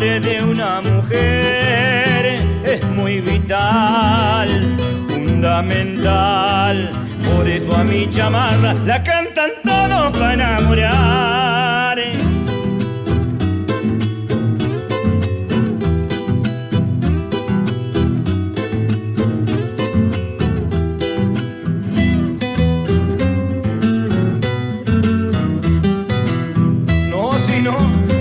de 0.01 0.43
una 0.43 0.81
mujer 0.81 2.41
es 2.65 2.83
muy 2.89 3.21
vital, 3.21 4.75
fundamental. 5.07 6.91
Por 7.23 7.47
eso 7.47 7.77
a 7.77 7.85
mi 7.85 8.09
chamarra 8.09 8.73
la 8.73 9.03
cantan 9.03 9.51
todos 9.63 10.17
para 10.17 10.33
enamorar. 10.33 11.99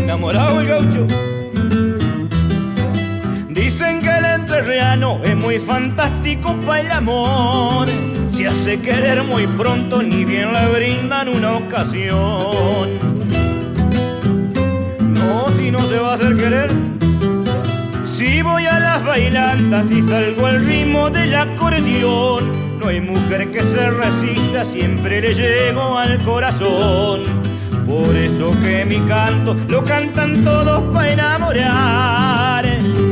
Enamorado 0.04 0.60
el 0.60 0.68
gaucho. 0.68 1.29
Entrerriano 4.90 5.22
es 5.24 5.36
muy 5.36 5.60
fantástico 5.60 6.56
para 6.66 6.82
el 6.82 6.92
amor. 6.92 7.88
Se 8.30 8.48
hace 8.48 8.80
querer 8.80 9.24
muy 9.24 9.46
pronto, 9.48 10.02
ni 10.02 10.26
bien 10.26 10.52
le 10.52 10.68
brindan 10.68 11.30
una 11.30 11.56
ocasión. 11.58 12.98
No, 15.00 15.50
si 15.58 15.72
no 15.72 15.88
se 15.88 16.00
va 16.00 16.12
a 16.12 16.16
hacer 16.16 16.36
querer. 16.36 16.72
Si 18.06 18.42
voy 18.42 18.66
a 18.66 18.80
las 18.80 19.06
bailantas 19.06 19.92
y 19.92 20.02
salgo 20.02 20.48
al 20.48 20.66
ritmo 20.66 21.10
del 21.10 21.36
acordeón, 21.36 22.80
no 22.80 22.88
hay 22.88 23.02
mujer 23.02 23.52
que 23.52 23.62
se 23.62 23.90
resista, 23.90 24.66
siempre 24.66 25.22
le 25.22 25.34
llego 25.34 25.98
al 25.98 26.18
corazón. 26.24 27.22
Por 27.86 28.16
eso 28.16 28.52
que 28.62 28.86
mi 28.86 29.00
canto 29.08 29.56
lo 29.68 29.84
cantan 29.84 30.44
todos 30.44 30.94
para 30.94 31.12
enamorar, 31.12 32.66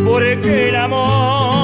porque 0.05 0.69
el 0.69 0.75
amor 0.75 1.56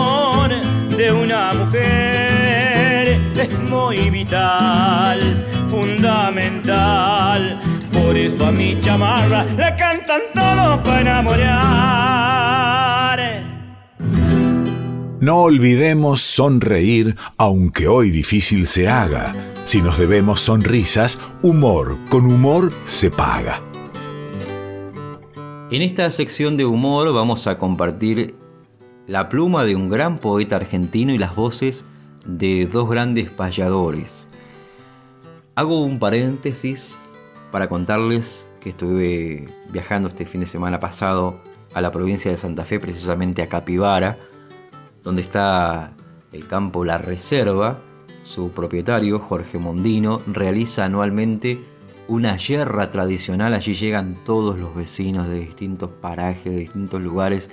de 0.98 1.12
una 1.12 1.54
mujer 1.54 3.20
es 3.36 3.60
muy 3.70 4.10
vital, 4.10 5.46
fundamental. 5.70 7.60
Por 7.92 8.16
eso 8.18 8.46
a 8.46 8.52
mi 8.52 8.80
chamarra 8.80 9.46
la 9.58 9.76
cantan 9.76 10.22
todos 10.34 10.80
para 10.80 11.02
enamorar. 11.02 11.84
No 15.20 15.42
olvidemos 15.42 16.22
sonreír, 16.22 17.16
aunque 17.38 17.88
hoy 17.88 18.12
difícil 18.12 18.68
se 18.68 18.88
haga. 18.90 19.34
Si 19.64 19.82
nos 19.82 19.98
debemos 19.98 20.42
sonrisas, 20.42 21.22
humor 21.42 21.98
con 22.10 22.26
humor 22.26 22.72
se 22.84 23.10
paga. 23.10 23.62
En 25.72 25.82
esta 25.82 26.12
sección 26.12 26.58
de 26.58 26.66
humor 26.66 27.14
vamos 27.14 27.48
a 27.48 27.58
compartir 27.58 28.43
la 29.08 29.28
pluma 29.30 29.66
de 29.66 29.76
un 29.76 29.90
gran 29.90 30.18
poeta 30.18 30.56
argentino 30.56 31.14
y 31.14 31.18
las 31.18 31.36
voces 31.36 31.86
de 32.26 32.66
dos 32.66 32.90
grandes 32.90 33.30
payadores. 33.30 34.28
Hago 35.56 35.84
un 35.84 36.00
paréntesis 36.00 37.00
para 37.52 37.68
contarles 37.68 38.48
que 38.60 38.70
estuve 38.70 39.46
viajando 39.72 40.08
este 40.08 40.26
fin 40.26 40.42
de 40.42 40.48
semana 40.48 40.80
pasado 40.80 41.40
a 41.74 41.82
la 41.82 41.92
provincia 41.92 42.32
de 42.32 42.38
Santa 42.38 42.64
Fe, 42.66 42.80
precisamente 42.80 43.42
a 43.42 43.48
Capivara, 43.48 44.18
donde 45.04 45.22
está 45.22 45.94
el 46.32 46.48
campo 46.48 46.86
La 46.86 46.98
Reserva. 46.98 47.80
Su 48.24 48.52
propietario, 48.52 49.20
Jorge 49.20 49.58
Mondino, 49.60 50.22
realiza 50.28 50.86
anualmente 50.86 51.64
una 52.08 52.38
yerra 52.38 52.90
tradicional. 52.90 53.54
Allí 53.54 53.74
llegan 53.74 54.24
todos 54.24 54.60
los 54.60 54.74
vecinos 54.74 55.28
de 55.28 55.42
distintos 55.42 55.90
parajes, 55.90 56.54
de 56.54 56.60
distintos 56.62 57.04
lugares 57.04 57.50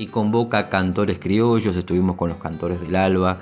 y 0.00 0.06
convoca 0.06 0.70
cantores 0.70 1.18
criollos. 1.18 1.76
Estuvimos 1.76 2.16
con 2.16 2.30
los 2.30 2.38
cantores 2.38 2.80
del 2.80 2.96
Alba. 2.96 3.38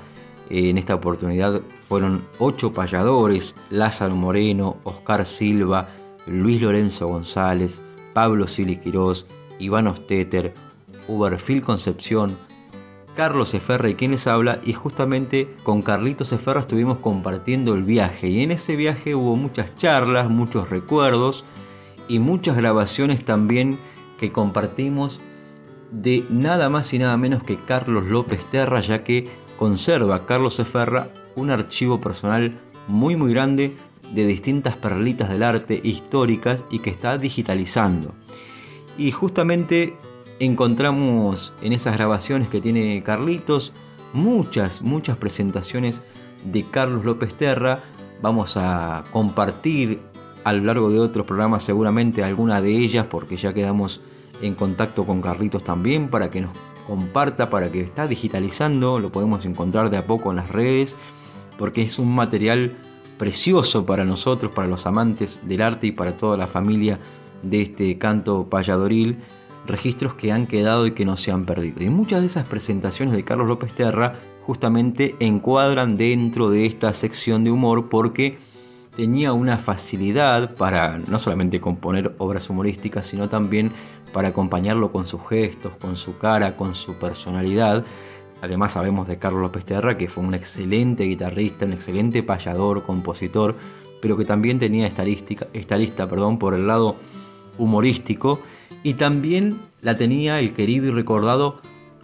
En 0.50 0.76
esta 0.76 0.96
oportunidad 0.96 1.62
fueron 1.80 2.26
ocho 2.40 2.72
payadores: 2.72 3.54
Lázaro 3.70 4.16
Moreno, 4.16 4.78
Oscar 4.82 5.24
Silva, 5.24 5.88
Luis 6.26 6.61
Lorenzo 6.61 7.06
González, 7.06 7.80
Pablo 8.12 8.48
Sili 8.48 8.76
Quirós, 8.76 9.24
Iván 9.61 9.86
Osteter, 9.86 10.52
Uberfil 11.06 11.62
Concepción, 11.62 12.36
Carlos 13.14 13.54
Eferra 13.54 13.88
y 13.88 13.94
quien 13.94 14.11
les 14.11 14.26
habla 14.26 14.59
y 14.64 14.72
justamente 14.72 15.54
con 15.62 15.80
Carlitos 15.80 16.32
Eferra 16.32 16.62
estuvimos 16.62 16.98
compartiendo 16.98 17.74
el 17.74 17.84
viaje 17.84 18.30
y 18.30 18.42
en 18.42 18.50
ese 18.50 18.74
viaje 18.74 19.14
hubo 19.14 19.36
muchas 19.36 19.76
charlas, 19.76 20.28
muchos 20.28 20.70
recuerdos 20.70 21.44
y 22.09 22.18
muchas 22.18 22.56
grabaciones 22.56 23.24
también 23.24 23.78
que 24.18 24.32
compartimos 24.32 25.20
de 25.91 26.24
nada 26.30 26.68
más 26.68 26.93
y 26.93 26.99
nada 26.99 27.16
menos 27.16 27.43
que 27.43 27.57
Carlos 27.57 28.05
López 28.07 28.45
Terra 28.51 28.80
ya 28.80 29.05
que 29.05 29.28
conserva 29.57 30.26
Carlos 30.26 30.59
Eferra 30.59 31.09
un 31.34 31.51
archivo 31.51 32.01
personal 32.01 32.61
muy 32.86 33.16
muy 33.16 33.32
grande 33.32 33.76
de 34.12 34.26
distintas 34.26 34.76
perlitas 34.76 35.28
del 35.28 35.43
arte 35.43 35.80
históricas 35.82 36.64
y 36.70 36.78
que 36.78 36.91
está 36.91 37.18
digitalizando. 37.18 38.14
Y 38.97 39.11
justamente 39.11 39.97
encontramos 40.41 41.53
en 41.62 41.72
esas 41.72 41.97
grabaciones 41.97 42.49
que 42.49 42.61
tiene 42.61 43.03
Carlitos 43.03 43.72
muchas, 44.12 44.82
muchas 44.82 45.16
presentaciones 45.16 46.03
de 46.45 46.64
Carlos 46.64 47.05
López 47.05 47.34
Terra. 47.34 47.84
Vamos 48.22 48.57
a 48.57 49.05
compartir 49.12 50.01
a 50.45 50.53
lo 50.53 50.64
largo 50.64 50.91
de 50.91 50.99
otros 50.99 51.26
programas 51.26 51.64
seguramente 51.64 52.24
alguna 52.24 52.62
de 52.62 52.70
ellas 52.70 53.07
porque 53.07 53.36
ya 53.36 53.53
quedamos 53.53 54.01
en 54.41 54.55
contacto 54.55 55.05
con 55.05 55.20
Carlitos 55.20 55.64
también 55.64 56.09
para 56.09 56.30
que 56.30 56.41
nos 56.41 56.53
comparta, 56.86 57.51
para 57.51 57.70
que 57.70 57.80
está 57.80 58.07
digitalizando, 58.07 58.99
lo 58.99 59.12
podemos 59.12 59.45
encontrar 59.45 59.91
de 59.91 59.99
a 59.99 60.07
poco 60.07 60.30
en 60.30 60.36
las 60.36 60.49
redes 60.49 60.97
porque 61.59 61.82
es 61.82 61.99
un 61.99 62.14
material 62.14 62.78
precioso 63.18 63.84
para 63.84 64.05
nosotros, 64.05 64.55
para 64.55 64.68
los 64.68 64.86
amantes 64.86 65.41
del 65.43 65.61
arte 65.61 65.89
y 65.89 65.93
para 65.93 66.16
toda 66.16 66.36
la 66.36 66.47
familia 66.47 66.99
de 67.43 67.62
este 67.62 67.99
canto 67.99 68.49
payadoril 68.49 69.18
registros 69.66 70.14
que 70.14 70.32
han 70.32 70.47
quedado 70.47 70.86
y 70.86 70.93
que 70.93 71.05
no 71.05 71.16
se 71.16 71.30
han 71.30 71.45
perdido. 71.45 71.84
Y 71.84 71.91
muchas 71.91 72.20
de 72.20 72.26
esas 72.26 72.47
presentaciones 72.47 73.14
de 73.14 73.24
Carlos 73.24 73.49
López 73.49 73.72
Terra 73.72 74.14
justamente 74.47 75.14
encuadran 75.20 75.97
dentro 75.97 76.51
de 76.51 76.64
esta 76.64 76.95
sección 76.95 77.45
de 77.45 77.51
humor 77.51 77.89
porque 77.91 78.39
tenía 78.99 79.32
una 79.32 79.59
facilidad 79.59 80.57
para 80.57 80.99
no 80.99 81.20
solamente 81.20 81.61
componer 81.61 82.16
obras 82.18 82.51
humorísticas, 82.51 83.07
sino 83.07 83.28
también 83.28 83.70
para 84.12 84.30
acompañarlo 84.30 84.90
con 84.90 85.07
sus 85.07 85.20
gestos, 85.28 85.70
con 85.80 85.96
su 85.96 86.18
cara, 86.18 86.57
con 86.57 86.74
su 86.74 86.99
personalidad. 86.99 87.84
Además 88.42 88.72
sabemos 88.72 89.07
de 89.07 89.16
Carlos 89.16 89.40
López 89.40 89.64
Terra 89.64 89.96
que 89.96 90.09
fue 90.09 90.24
un 90.24 90.34
excelente 90.34 91.05
guitarrista, 91.05 91.64
un 91.64 91.74
excelente 91.74 92.24
payador, 92.24 92.82
compositor, 92.82 93.55
pero 94.03 94.16
que 94.16 94.24
también 94.24 94.59
tenía 94.59 94.88
esta 94.88 95.05
lista, 95.05 96.09
perdón, 96.09 96.40
por 96.40 96.55
el 96.55 96.66
lado 96.66 96.96
humorístico 97.57 98.40
y 98.82 98.94
también 98.94 99.61
la 99.80 99.96
tenía 99.96 100.40
el 100.40 100.53
querido 100.55 100.88
y 100.88 100.90
recordado 100.90 101.61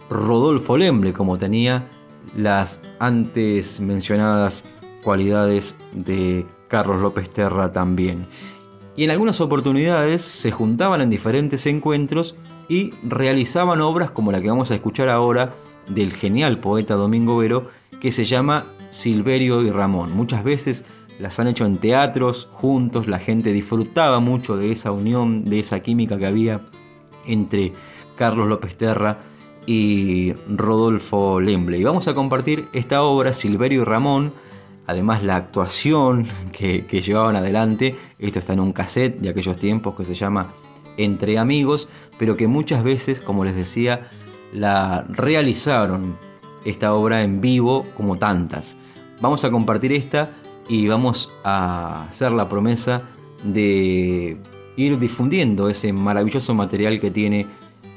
Rodolfo 0.09 0.77
Lemble, 0.77 1.11
como 1.11 1.37
tenía 1.37 1.89
las 2.37 2.79
antes 2.99 3.81
mencionadas 3.81 4.63
cualidades 5.03 5.75
de 5.91 6.45
Carlos 6.75 7.01
López 7.01 7.29
Terra 7.29 7.71
también. 7.71 8.27
Y 8.97 9.05
en 9.05 9.09
algunas 9.09 9.39
oportunidades 9.39 10.21
se 10.21 10.51
juntaban 10.51 10.99
en 10.99 11.09
diferentes 11.09 11.65
encuentros 11.67 12.35
y 12.67 12.89
realizaban 13.01 13.79
obras 13.79 14.11
como 14.11 14.33
la 14.33 14.41
que 14.41 14.49
vamos 14.49 14.71
a 14.71 14.75
escuchar 14.75 15.07
ahora 15.07 15.53
del 15.87 16.11
genial 16.11 16.59
poeta 16.59 16.95
Domingo 16.95 17.37
Vero, 17.37 17.69
que 18.01 18.11
se 18.11 18.25
llama 18.25 18.65
Silverio 18.89 19.61
y 19.61 19.71
Ramón. 19.71 20.11
Muchas 20.17 20.43
veces 20.43 20.83
las 21.17 21.39
han 21.39 21.47
hecho 21.47 21.65
en 21.65 21.77
teatros 21.77 22.49
juntos, 22.51 23.07
la 23.07 23.19
gente 23.19 23.53
disfrutaba 23.53 24.19
mucho 24.19 24.57
de 24.57 24.73
esa 24.73 24.91
unión, 24.91 25.45
de 25.45 25.61
esa 25.61 25.79
química 25.79 26.17
que 26.17 26.25
había 26.25 26.59
entre 27.25 27.71
Carlos 28.17 28.49
López 28.49 28.75
Terra 28.75 29.19
y 29.65 30.33
Rodolfo 30.49 31.39
Lemble. 31.39 31.77
Y 31.77 31.85
vamos 31.85 32.09
a 32.09 32.13
compartir 32.13 32.67
esta 32.73 33.01
obra, 33.03 33.33
Silverio 33.33 33.83
y 33.83 33.85
Ramón, 33.85 34.33
además 34.87 35.23
la 35.23 35.35
actuación 35.35 36.27
que, 36.51 36.83
llevaban 37.01 37.35
adelante, 37.35 37.95
esto 38.19 38.39
está 38.39 38.53
en 38.53 38.59
un 38.59 38.73
cassette 38.73 39.19
de 39.19 39.29
aquellos 39.29 39.57
tiempos 39.57 39.95
que 39.95 40.05
se 40.05 40.15
llama 40.15 40.53
entre 40.97 41.37
amigos, 41.37 41.89
pero 42.17 42.37
que 42.37 42.47
muchas 42.47 42.83
veces, 42.83 43.19
como 43.19 43.43
les 43.43 43.55
decía, 43.55 44.09
la 44.53 45.05
realizaron 45.09 46.17
esta 46.63 46.93
obra 46.93 47.23
en 47.23 47.41
vivo 47.41 47.85
como 47.95 48.17
tantas. 48.17 48.77
Vamos 49.21 49.43
a 49.43 49.51
compartir 49.51 49.91
esta 49.91 50.31
y 50.67 50.87
vamos 50.87 51.31
a 51.43 52.07
hacer 52.09 52.31
la 52.31 52.49
promesa 52.49 53.03
de 53.43 54.37
ir 54.77 54.99
difundiendo 54.99 55.69
ese 55.69 55.93
maravilloso 55.93 56.53
material 56.53 56.99
que 56.99 57.11
tiene 57.11 57.45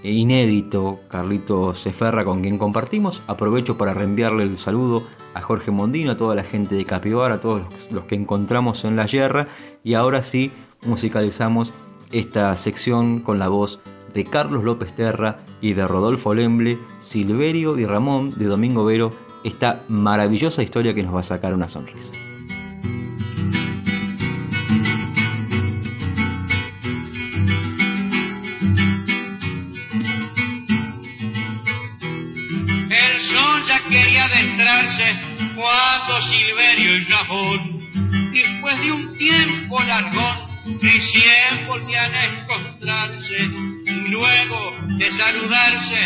inédito 0.03 1.01
Carlito 1.09 1.75
Ceferra 1.75 2.25
con 2.25 2.43
quien 2.43 2.59
compartimos. 2.59 3.23
Aprovecho 3.27 3.77
para 3.77 3.95
reenviarle 3.95 4.43
el 4.45 4.59
saludo 4.59 5.07
a 5.35 5.43
Jorge 5.43 5.71
Mondino, 5.71 6.13
a 6.13 6.17
toda 6.17 6.35
la 6.35 6.45
gente 6.45 6.75
de 6.75 6.85
Capibara, 6.85 7.35
a 7.35 7.41
todos 7.41 7.63
los 7.91 8.05
que 8.05 8.15
encontramos 8.15 8.85
en 8.85 8.97
la 8.97 9.07
yerra. 9.07 9.49
Y 9.85 9.95
ahora 9.95 10.23
sí, 10.23 10.53
musicalizamos 10.87 11.73
esta 12.13 12.55
sección 12.57 13.21
con 13.21 13.39
la 13.39 13.49
voz 13.49 13.81
de 14.15 14.25
Carlos 14.25 14.65
López 14.65 14.95
Terra 14.95 15.37
y 15.61 15.75
de 15.75 15.87
Rodolfo 15.87 16.35
Lemble, 16.35 16.79
Silverio 17.01 17.79
y 17.79 17.85
Ramón 17.85 18.33
de 18.37 18.47
Domingo 18.47 18.85
Vero, 18.85 19.11
esta 19.45 19.83
maravillosa 19.89 20.63
historia 20.63 20.95
que 20.95 21.03
nos 21.03 21.15
va 21.15 21.21
a 21.21 21.25
sacar 21.25 21.55
una 21.55 21.69
sonrisa. 21.69 22.15
Adentrarse 34.29 35.05
cuando 35.55 36.21
Silverio 36.23 36.97
y 36.97 37.01
Ramón, 37.01 38.33
después 38.33 38.81
de 38.81 38.93
un 38.93 39.17
tiempo 39.17 39.83
largón, 39.83 40.49
recién 40.81 41.67
volvían 41.67 42.15
a 42.15 42.25
encontrarse 42.25 43.35
y 43.87 44.09
luego 44.11 44.77
de 44.99 45.11
saludarse 45.11 45.97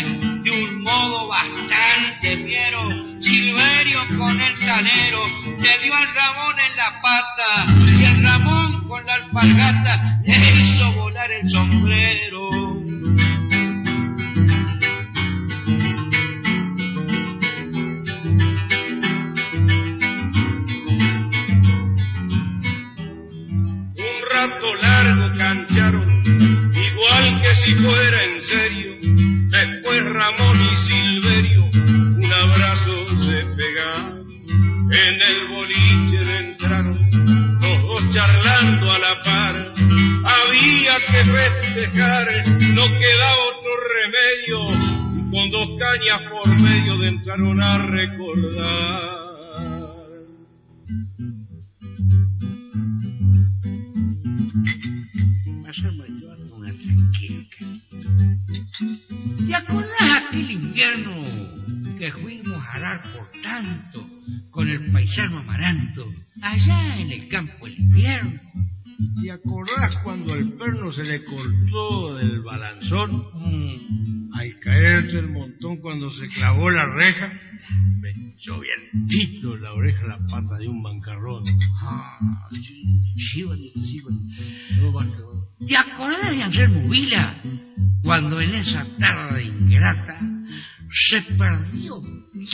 de 0.43 0.51
un 0.51 0.83
modo 0.83 1.27
bastante 1.27 2.45
fiero, 2.45 2.89
Silverio 3.19 3.99
con 4.17 4.39
el 4.39 4.59
tanero 4.59 5.23
le 5.45 5.83
dio 5.83 5.93
al 5.93 6.13
Ramón 6.13 6.55
en 6.59 6.75
la 6.75 7.01
pata 7.01 7.99
y 7.99 8.05
el 8.05 8.23
Ramón 8.23 8.87
con 8.87 9.05
la 9.05 9.13
alpargata 9.13 10.19
le 10.23 10.61
hizo 10.61 10.91
volar 10.93 11.31
el 11.31 11.49
sombrero. 11.49 12.22
En 35.05 35.21
el 35.21 35.47
boliche 35.49 36.39
entraron, 36.39 36.97
los 37.59 37.81
dos 37.81 38.13
charlando 38.13 38.89
a 38.89 38.99
la 38.99 39.21
par. 39.21 39.73
Había 40.23 40.97
que 41.11 41.25
festejar, 41.25 42.27
no 42.47 42.83
quedaba 42.87 43.35
otro 43.51 43.71
remedio. 43.99 44.59
Con 45.29 45.51
dos 45.51 45.77
cañas 45.77 46.21
por 46.31 46.47
medio 46.47 46.97
de 46.99 47.07
entraron 47.09 47.61
a 47.61 47.79
recordar. 47.79 49.23
Pasamos 55.65 56.07
llevando 56.07 56.55
una 56.55 56.71
tranquila. 56.71 57.43
¿Te 59.47 59.55
acordás 59.55 60.27
aquel 60.27 60.49
invierno 60.49 61.13
que 61.97 62.11
fuimos 62.11 62.65
a 62.65 62.73
arar 62.73 63.03
por 63.13 63.29
tanto 63.41 63.92
el 63.92 63.92
paisano 64.93 65.39
Amaranto 65.39 66.05
allá 66.41 66.97
en 66.99 67.11
el 67.11 67.27
campo 67.27 67.65
del 67.65 67.79
invierno? 67.79 68.39
¿Te 69.21 69.31
acordás 69.31 69.97
cuando 70.03 70.33
al 70.33 70.53
perno 70.53 70.91
se 70.93 71.03
le 71.03 71.23
cortó 71.25 72.15
del 72.15 72.41
balanzón? 72.41 73.23
Mm, 73.33 74.33
Al 74.33 74.59
caerse 74.59 75.17
el 75.19 75.29
montón 75.29 75.77
cuando 75.77 76.09
se 76.11 76.27
clavó 76.29 76.69
la 76.69 76.85
reja, 76.95 77.33
me 78.01 78.09
echó 78.35 78.59
vientito 78.59 79.57
la 79.57 79.73
oreja 79.73 80.05
la 80.07 80.17
pata 80.27 80.57
de 80.59 80.67
un 80.67 80.81
bancarrón. 80.83 81.43
ah, 81.81 82.47
sí, 82.51 83.01
sí, 83.17 83.43
vale, 83.43 83.71
sí, 83.73 83.99
vale. 84.01 84.17
No 84.79 84.91
basta, 84.91 85.17
no. 85.19 85.67
¿Te 85.67 85.77
acordás 85.77 86.31
de 86.35 86.43
Anselmo 86.43 86.89
Vila 86.89 87.41
cuando 88.03 88.39
en 88.41 88.55
esa 88.55 88.85
tarde 88.99 89.43
ingrata 89.43 90.19
se 90.93 91.21
perdió 91.21 92.01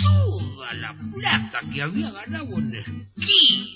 toda 0.01 0.73
la 0.73 0.95
plata 1.13 1.59
que 1.73 1.81
había 1.81 2.09
ganado 2.11 2.57
en 2.57 2.73
esquí? 2.73 3.75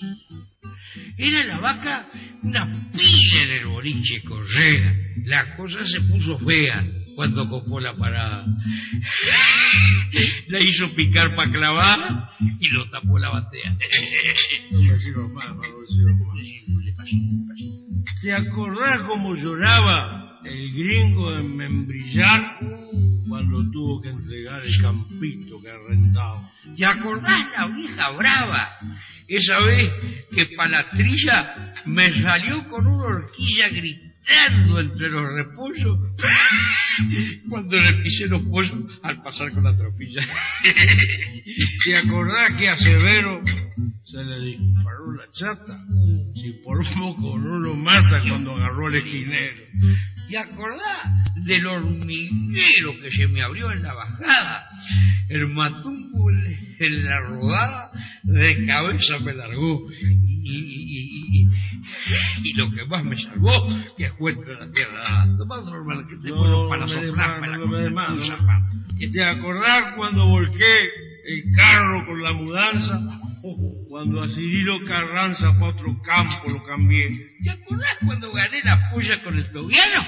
Era 1.17 1.43
la 1.43 1.59
vaca 1.59 2.07
una 2.43 2.91
pila 2.91 3.43
en 3.43 3.51
el 3.51 3.67
boliche 3.67 4.21
Correa. 4.23 4.95
La 5.25 5.55
cosa 5.57 5.85
se 5.85 5.99
puso 6.01 6.37
fea 6.39 6.85
cuando 7.15 7.47
copó 7.49 7.79
la 7.79 7.95
parada. 7.95 8.45
La 10.47 10.61
hizo 10.61 10.93
picar 10.95 11.35
para 11.35 11.51
clavar 11.51 12.29
y 12.59 12.69
lo 12.69 12.89
tapó 12.89 13.19
la 13.19 13.29
batea. 13.29 13.77
¿Te 18.21 18.33
acordás 18.33 19.01
cómo 19.07 19.35
lloraba 19.35 20.39
el 20.45 20.71
gringo 20.73 21.35
de 21.35 21.43
Membrillar 21.43 22.57
cuando 23.33 23.71
tuvo 23.71 23.99
que 23.99 24.09
entregar 24.09 24.63
el 24.63 24.79
campito 24.79 25.59
que 25.59 25.67
arrendaba? 25.67 26.51
¿Te 26.77 26.85
acordás 26.85 27.35
la 27.57 27.65
vieja 27.65 28.11
brava? 28.11 28.77
Esa 29.27 29.59
vez 29.61 29.91
que 30.29 30.45
Palatrilla 30.55 31.73
me 31.85 32.21
salió 32.21 32.69
con 32.69 32.85
una 32.85 33.05
horquilla 33.05 33.69
gritando 33.69 34.79
entre 34.79 35.09
los 35.09 35.33
repollos 35.33 35.97
cuando 37.49 37.79
le 37.79 38.03
pisé 38.03 38.27
los 38.27 38.43
pollos 38.43 38.99
al 39.01 39.23
pasar 39.23 39.51
con 39.51 39.63
la 39.63 39.75
tropilla. 39.75 40.21
¿Te 41.85 41.97
acordás 41.97 42.51
que 42.59 42.69
a 42.69 42.77
Severo 42.77 43.41
se 44.03 44.23
le 44.23 44.45
disparó 44.45 45.11
la 45.17 45.25
chata? 45.31 45.75
Si 46.35 46.51
por 46.63 46.77
poco 46.93 47.39
no 47.39 47.57
lo 47.57 47.73
mata 47.73 48.21
cuando 48.29 48.55
agarró 48.57 48.85
al 48.85 48.95
esquinero. 48.95 49.63
¿Te 50.29 50.37
acordás 50.37 51.35
del 51.35 51.65
hormiguero 51.65 52.93
que 53.01 53.11
se 53.11 53.27
me 53.27 53.41
abrió 53.43 53.71
en 53.71 53.83
la 53.83 53.93
bajada? 53.93 54.67
El 55.29 55.47
matumbo 55.49 56.29
en- 56.31 56.63
la 57.05 57.19
rodada 57.21 57.91
de 58.23 58.65
cabeza 58.65 59.19
me 59.19 59.33
largó. 59.33 59.81
Y, 60.45 60.49
y- 60.49 61.41
y- 61.41 61.43
y- 61.43 62.49
y 62.49 62.53
lo 62.53 62.69
que 62.71 62.85
más 62.85 63.03
me 63.05 63.15
salvó, 63.17 63.51
que 63.97 64.05
entre 64.33 64.55
la 64.55 64.69
tierra. 64.71 65.25
Tomá 65.37 65.63
hermano, 65.75 66.05
que 66.07 66.15
te 66.17 66.29
No, 66.29 66.67
para 66.69 66.87
soplar, 66.87 67.39
para 67.39 67.57
no. 67.57 68.17
¿Te 69.11 69.23
acordás 69.23 69.95
cuando 69.95 70.25
volqué 70.27 70.79
el 71.25 71.55
carro 71.55 72.05
con 72.05 72.21
la 72.21 72.33
mudanza? 72.33 72.99
Cuando 73.89 74.23
a 74.23 74.29
Cirilo 74.29 74.83
Carranza 74.85 75.51
para 75.59 75.73
otro 75.73 75.99
campo 76.01 76.49
lo 76.49 76.63
cambié. 76.63 77.35
¿Te 77.43 77.49
acordás 77.49 77.97
cuando 78.05 78.31
gané 78.31 78.61
la 78.63 78.89
puya 78.91 79.21
con 79.21 79.37
el 79.37 79.51
tobiano? 79.51 80.01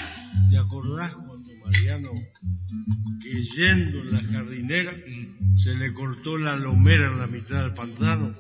¿Te 0.49 0.57
acordás 0.57 1.13
cuando 1.13 1.49
Mariano, 1.63 2.11
que 3.21 3.41
yendo 3.41 3.99
en 3.99 4.13
la 4.13 4.23
jardinera, 4.23 4.93
se 5.63 5.73
le 5.75 5.93
cortó 5.93 6.37
la 6.37 6.55
lomera 6.55 7.11
en 7.11 7.19
la 7.19 7.27
mitad 7.27 7.61
del 7.61 7.73
pantano? 7.73 8.35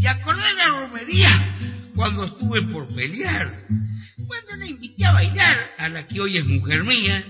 ¿Te 0.00 0.08
acordás 0.08 0.48
de 0.48 0.54
la 0.54 0.68
romería 0.68 1.56
cuando 1.94 2.24
estuve 2.24 2.62
por 2.72 2.86
pelear? 2.94 3.66
Cuando 4.26 4.56
la 4.56 4.66
invité 4.66 5.04
a 5.06 5.12
bailar 5.12 5.56
a 5.78 5.88
la 5.88 6.06
que 6.06 6.20
hoy 6.20 6.38
es 6.38 6.46
mujer 6.46 6.84
mía, 6.84 7.24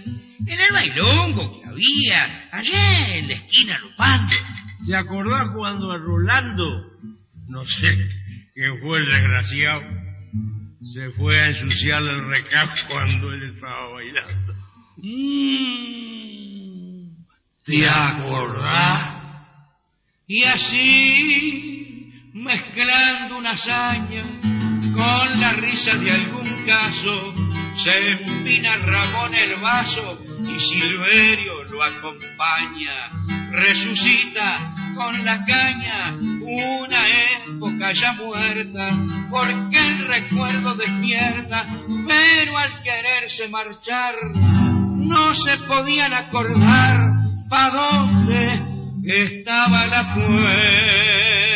en 0.46 0.60
el 0.60 0.72
bailongo 0.72 1.60
que 1.60 1.68
había, 1.68 2.48
allá 2.50 3.14
en 3.14 3.28
la 3.28 3.34
esquina 3.34 3.78
Lupando. 3.78 4.34
¿Te 4.86 4.96
acordás 4.96 5.50
cuando 5.54 5.92
a 5.92 5.98
Rolando, 5.98 6.92
no 7.48 7.66
sé, 7.66 8.08
que 8.54 8.78
fue 8.80 8.98
el 8.98 9.06
desgraciado, 9.06 9.82
se 10.94 11.10
fue 11.10 11.38
a 11.38 11.48
ensuciar 11.48 12.02
el 12.02 12.26
recado 12.28 12.70
cuando 12.88 13.32
él 13.32 13.50
estaba 13.54 13.92
bailando? 13.92 14.54
Mm, 14.96 15.58
¿Te 17.64 17.88
acordás? 17.88 19.18
Y 20.26 20.44
así, 20.44 21.77
mezclando 22.38 23.38
una 23.38 23.50
hazaña 23.50 24.22
con 24.94 25.40
la 25.40 25.52
risa 25.54 25.96
de 25.96 26.10
algún 26.10 26.64
caso, 26.66 27.34
se 27.76 27.90
empina 28.12 28.76
Ramón 28.76 29.34
el 29.34 29.60
vaso 29.60 30.18
y 30.42 30.58
Silverio 30.58 31.64
lo 31.64 31.82
acompaña. 31.82 33.08
Resucita 33.50 34.72
con 34.94 35.24
la 35.24 35.44
caña 35.44 36.16
una 36.16 37.00
época 37.44 37.92
ya 37.92 38.12
muerta, 38.12 38.90
porque 39.30 39.78
el 39.78 40.06
recuerdo 40.06 40.74
despierta, 40.74 41.66
pero 42.06 42.56
al 42.56 42.82
quererse 42.82 43.48
marchar 43.48 44.14
no 44.34 45.34
se 45.34 45.56
podían 45.66 46.12
acordar 46.12 46.96
pa' 47.48 47.70
dónde 47.70 48.62
estaba 49.04 49.86
la 49.86 50.14
puerta. 50.14 51.47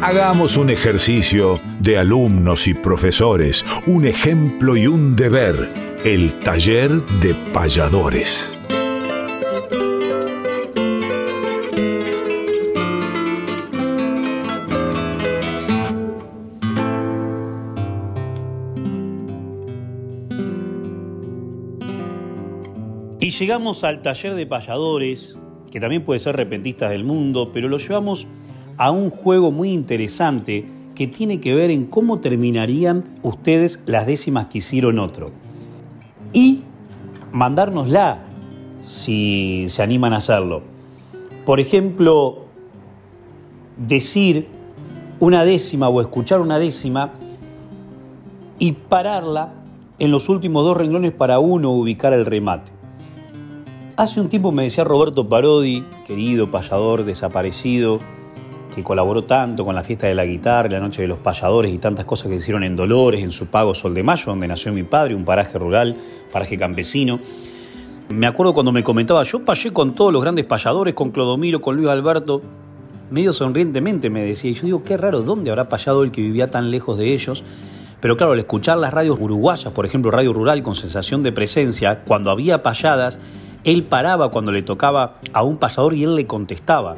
Hagamos 0.00 0.56
un 0.56 0.70
ejercicio 0.70 1.60
de 1.80 1.98
alumnos 1.98 2.66
y 2.66 2.74
profesores, 2.74 3.64
un 3.86 4.04
ejemplo 4.06 4.76
y 4.76 4.86
un 4.86 5.16
deber, 5.16 5.72
el 6.04 6.38
taller 6.40 6.90
de 7.20 7.34
payadores. 7.52 8.57
Llegamos 23.38 23.84
al 23.84 24.02
taller 24.02 24.34
de 24.34 24.46
payadores, 24.46 25.36
que 25.70 25.80
también 25.80 26.04
puede 26.04 26.18
ser 26.18 26.36
repentistas 26.36 26.90
del 26.90 27.04
mundo, 27.04 27.50
pero 27.52 27.68
lo 27.68 27.78
llevamos 27.78 28.26
a 28.76 28.90
un 28.90 29.10
juego 29.10 29.52
muy 29.52 29.72
interesante 29.72 30.64
que 30.94 31.06
tiene 31.06 31.40
que 31.40 31.54
ver 31.54 31.70
en 31.70 31.86
cómo 31.86 32.18
terminarían 32.18 33.04
ustedes 33.22 33.82
las 33.86 34.06
décimas 34.06 34.46
que 34.46 34.58
hicieron 34.58 34.98
otro. 34.98 35.30
Y 36.32 36.62
mandárnosla 37.32 38.24
si 38.82 39.66
se 39.68 39.82
animan 39.82 40.14
a 40.14 40.16
hacerlo. 40.16 40.62
Por 41.46 41.60
ejemplo, 41.60 42.46
decir 43.76 44.48
una 45.20 45.44
décima 45.44 45.88
o 45.88 46.00
escuchar 46.00 46.40
una 46.40 46.58
décima 46.58 47.12
y 48.58 48.72
pararla 48.72 49.52
en 50.00 50.10
los 50.10 50.28
últimos 50.28 50.64
dos 50.64 50.76
renglones 50.76 51.12
para 51.12 51.38
uno 51.38 51.70
ubicar 51.70 52.12
el 52.12 52.26
remate. 52.26 52.77
Hace 53.98 54.20
un 54.20 54.28
tiempo 54.28 54.52
me 54.52 54.62
decía 54.62 54.84
Roberto 54.84 55.28
Parodi, 55.28 55.84
querido 56.06 56.48
payador 56.48 57.04
desaparecido, 57.04 57.98
que 58.72 58.84
colaboró 58.84 59.24
tanto 59.24 59.64
con 59.64 59.74
la 59.74 59.82
fiesta 59.82 60.06
de 60.06 60.14
la 60.14 60.24
guitarra, 60.24 60.68
la 60.68 60.78
noche 60.78 61.02
de 61.02 61.08
los 61.08 61.18
payadores 61.18 61.72
y 61.72 61.78
tantas 61.78 62.04
cosas 62.04 62.28
que 62.28 62.36
hicieron 62.36 62.62
en 62.62 62.76
Dolores, 62.76 63.24
en 63.24 63.32
su 63.32 63.46
pago 63.46 63.74
Sol 63.74 63.94
de 63.94 64.04
Mayo, 64.04 64.26
donde 64.26 64.46
nació 64.46 64.72
mi 64.72 64.84
padre, 64.84 65.16
un 65.16 65.24
paraje 65.24 65.58
rural, 65.58 65.96
paraje 66.30 66.56
campesino. 66.56 67.18
Me 68.10 68.28
acuerdo 68.28 68.54
cuando 68.54 68.70
me 68.70 68.84
comentaba, 68.84 69.24
yo 69.24 69.44
payé 69.44 69.72
con 69.72 69.96
todos 69.96 70.12
los 70.12 70.22
grandes 70.22 70.44
payadores, 70.44 70.94
con 70.94 71.10
Clodomiro, 71.10 71.60
con 71.60 71.74
Luis 71.74 71.88
Alberto, 71.88 72.40
medio 73.10 73.32
sonrientemente 73.32 74.10
me 74.10 74.22
decía, 74.22 74.52
y 74.52 74.54
yo 74.54 74.62
digo, 74.62 74.84
qué 74.84 74.96
raro, 74.96 75.22
¿dónde 75.22 75.50
habrá 75.50 75.68
payado 75.68 76.04
el 76.04 76.12
que 76.12 76.20
vivía 76.20 76.52
tan 76.52 76.70
lejos 76.70 76.96
de 76.98 77.14
ellos? 77.14 77.42
Pero 78.00 78.16
claro, 78.16 78.34
al 78.34 78.38
escuchar 78.38 78.78
las 78.78 78.94
radios 78.94 79.18
uruguayas, 79.20 79.72
por 79.72 79.84
ejemplo 79.84 80.12
Radio 80.12 80.32
Rural 80.32 80.62
con 80.62 80.76
sensación 80.76 81.24
de 81.24 81.32
presencia, 81.32 82.04
cuando 82.04 82.30
había 82.30 82.62
payadas, 82.62 83.18
él 83.64 83.84
paraba 83.84 84.30
cuando 84.30 84.52
le 84.52 84.62
tocaba 84.62 85.18
a 85.32 85.42
un 85.42 85.56
payador 85.56 85.94
y 85.94 86.04
él 86.04 86.14
le 86.14 86.26
contestaba. 86.26 86.96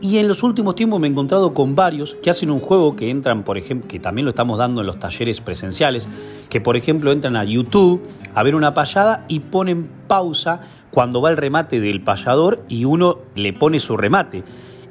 Y 0.00 0.18
en 0.18 0.28
los 0.28 0.44
últimos 0.44 0.76
tiempos 0.76 1.00
me 1.00 1.08
he 1.08 1.10
encontrado 1.10 1.52
con 1.52 1.74
varios 1.74 2.16
que 2.22 2.30
hacen 2.30 2.52
un 2.52 2.60
juego 2.60 2.94
que 2.94 3.10
entran, 3.10 3.42
por 3.42 3.58
ejemplo, 3.58 3.88
que 3.88 3.98
también 3.98 4.26
lo 4.26 4.30
estamos 4.30 4.56
dando 4.56 4.80
en 4.80 4.86
los 4.86 5.00
talleres 5.00 5.40
presenciales, 5.40 6.08
que 6.48 6.60
por 6.60 6.76
ejemplo 6.76 7.10
entran 7.10 7.34
a 7.34 7.42
YouTube 7.42 8.06
a 8.32 8.42
ver 8.44 8.54
una 8.54 8.74
payada 8.74 9.24
y 9.26 9.40
ponen 9.40 9.90
pausa 10.06 10.60
cuando 10.90 11.20
va 11.20 11.30
el 11.30 11.36
remate 11.36 11.80
del 11.80 12.00
payador 12.00 12.64
y 12.68 12.84
uno 12.84 13.18
le 13.34 13.52
pone 13.52 13.80
su 13.80 13.96
remate. 13.96 14.44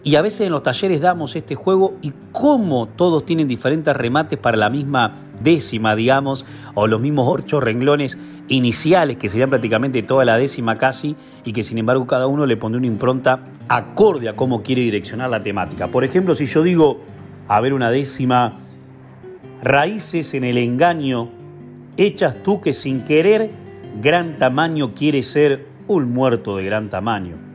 Y 0.07 0.15
a 0.15 0.21
veces 0.21 0.47
en 0.47 0.53
los 0.53 0.63
talleres 0.63 1.01
damos 1.01 1.35
este 1.35 1.55
juego 1.55 1.97
y 2.01 2.13
cómo 2.31 2.87
todos 2.87 3.25
tienen 3.25 3.45
diferentes 3.45 3.93
remates 3.93 4.39
para 4.39 4.55
la 4.55 4.69
misma 4.69 5.15
décima, 5.43 5.97
digamos, 5.97 6.45
o 6.75 6.87
los 6.87 7.01
mismos 7.01 7.27
ocho 7.27 7.59
renglones 7.59 8.17
iniciales, 8.47 9.17
que 9.17 9.27
serían 9.27 9.49
prácticamente 9.49 10.01
toda 10.03 10.23
la 10.23 10.37
décima 10.37 10.77
casi, 10.77 11.17
y 11.43 11.51
que 11.51 11.65
sin 11.65 11.77
embargo 11.77 12.07
cada 12.07 12.27
uno 12.27 12.45
le 12.45 12.55
pone 12.55 12.77
una 12.77 12.87
impronta 12.87 13.49
acorde 13.67 14.29
a 14.29 14.33
cómo 14.37 14.63
quiere 14.63 14.81
direccionar 14.83 15.29
la 15.29 15.43
temática. 15.43 15.89
Por 15.89 16.05
ejemplo, 16.05 16.35
si 16.35 16.45
yo 16.45 16.63
digo, 16.63 17.01
a 17.49 17.59
ver 17.59 17.73
una 17.73 17.91
décima, 17.91 18.59
raíces 19.61 20.33
en 20.35 20.45
el 20.45 20.57
engaño, 20.57 21.27
hechas 21.97 22.41
tú 22.43 22.61
que 22.61 22.71
sin 22.71 23.03
querer, 23.03 23.51
gran 24.01 24.37
tamaño 24.37 24.95
quiere 24.95 25.21
ser 25.21 25.67
un 25.85 26.13
muerto 26.13 26.55
de 26.55 26.63
gran 26.63 26.89
tamaño 26.89 27.46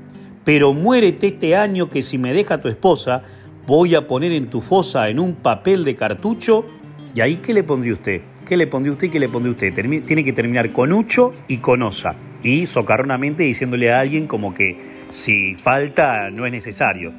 pero 0.45 0.73
muérete 0.73 1.29
este 1.29 1.57
año 1.57 1.91
que 1.91 2.03
si 2.03 2.19
me 2.19 2.33
deja 2.33 2.61
tu 2.61 2.69
esposa, 2.69 3.23
voy 3.67 3.95
a 3.95 4.07
poner 4.07 4.33
en 4.33 4.49
tu 4.49 4.61
fosa 4.61 5.09
en 5.09 5.19
un 5.19 5.35
papel 5.35 5.85
de 5.85 5.95
cartucho. 5.95 6.67
¿Y 7.15 7.21
ahí 7.21 7.37
qué 7.37 7.55
le 7.55 7.63
pondría 7.63 7.93
usted? 7.93 8.23
¿Qué 8.47 8.57
le 8.57 8.67
pondría 8.67 8.93
usted 8.93 9.07
y 9.07 9.11
qué 9.11 9.21
le 9.21 9.29
pondría 9.29 9.53
usted? 9.53 10.03
tiene 10.05 10.25
que 10.25 10.33
terminar 10.33 10.73
con 10.73 10.93
ucho 10.93 11.33
y 11.49 11.59
con 11.59 11.83
osa. 11.83 12.17
Y 12.43 12.67
socarronamente 12.67 13.45
diciéndole 13.45 13.93
a 13.93 14.01
alguien 14.01 14.27
como 14.27 14.53
que 14.53 14.77
si 15.11 15.55
falta 15.55 16.31
no 16.31 16.45
es 16.45 16.53
necesario. 16.53 17.13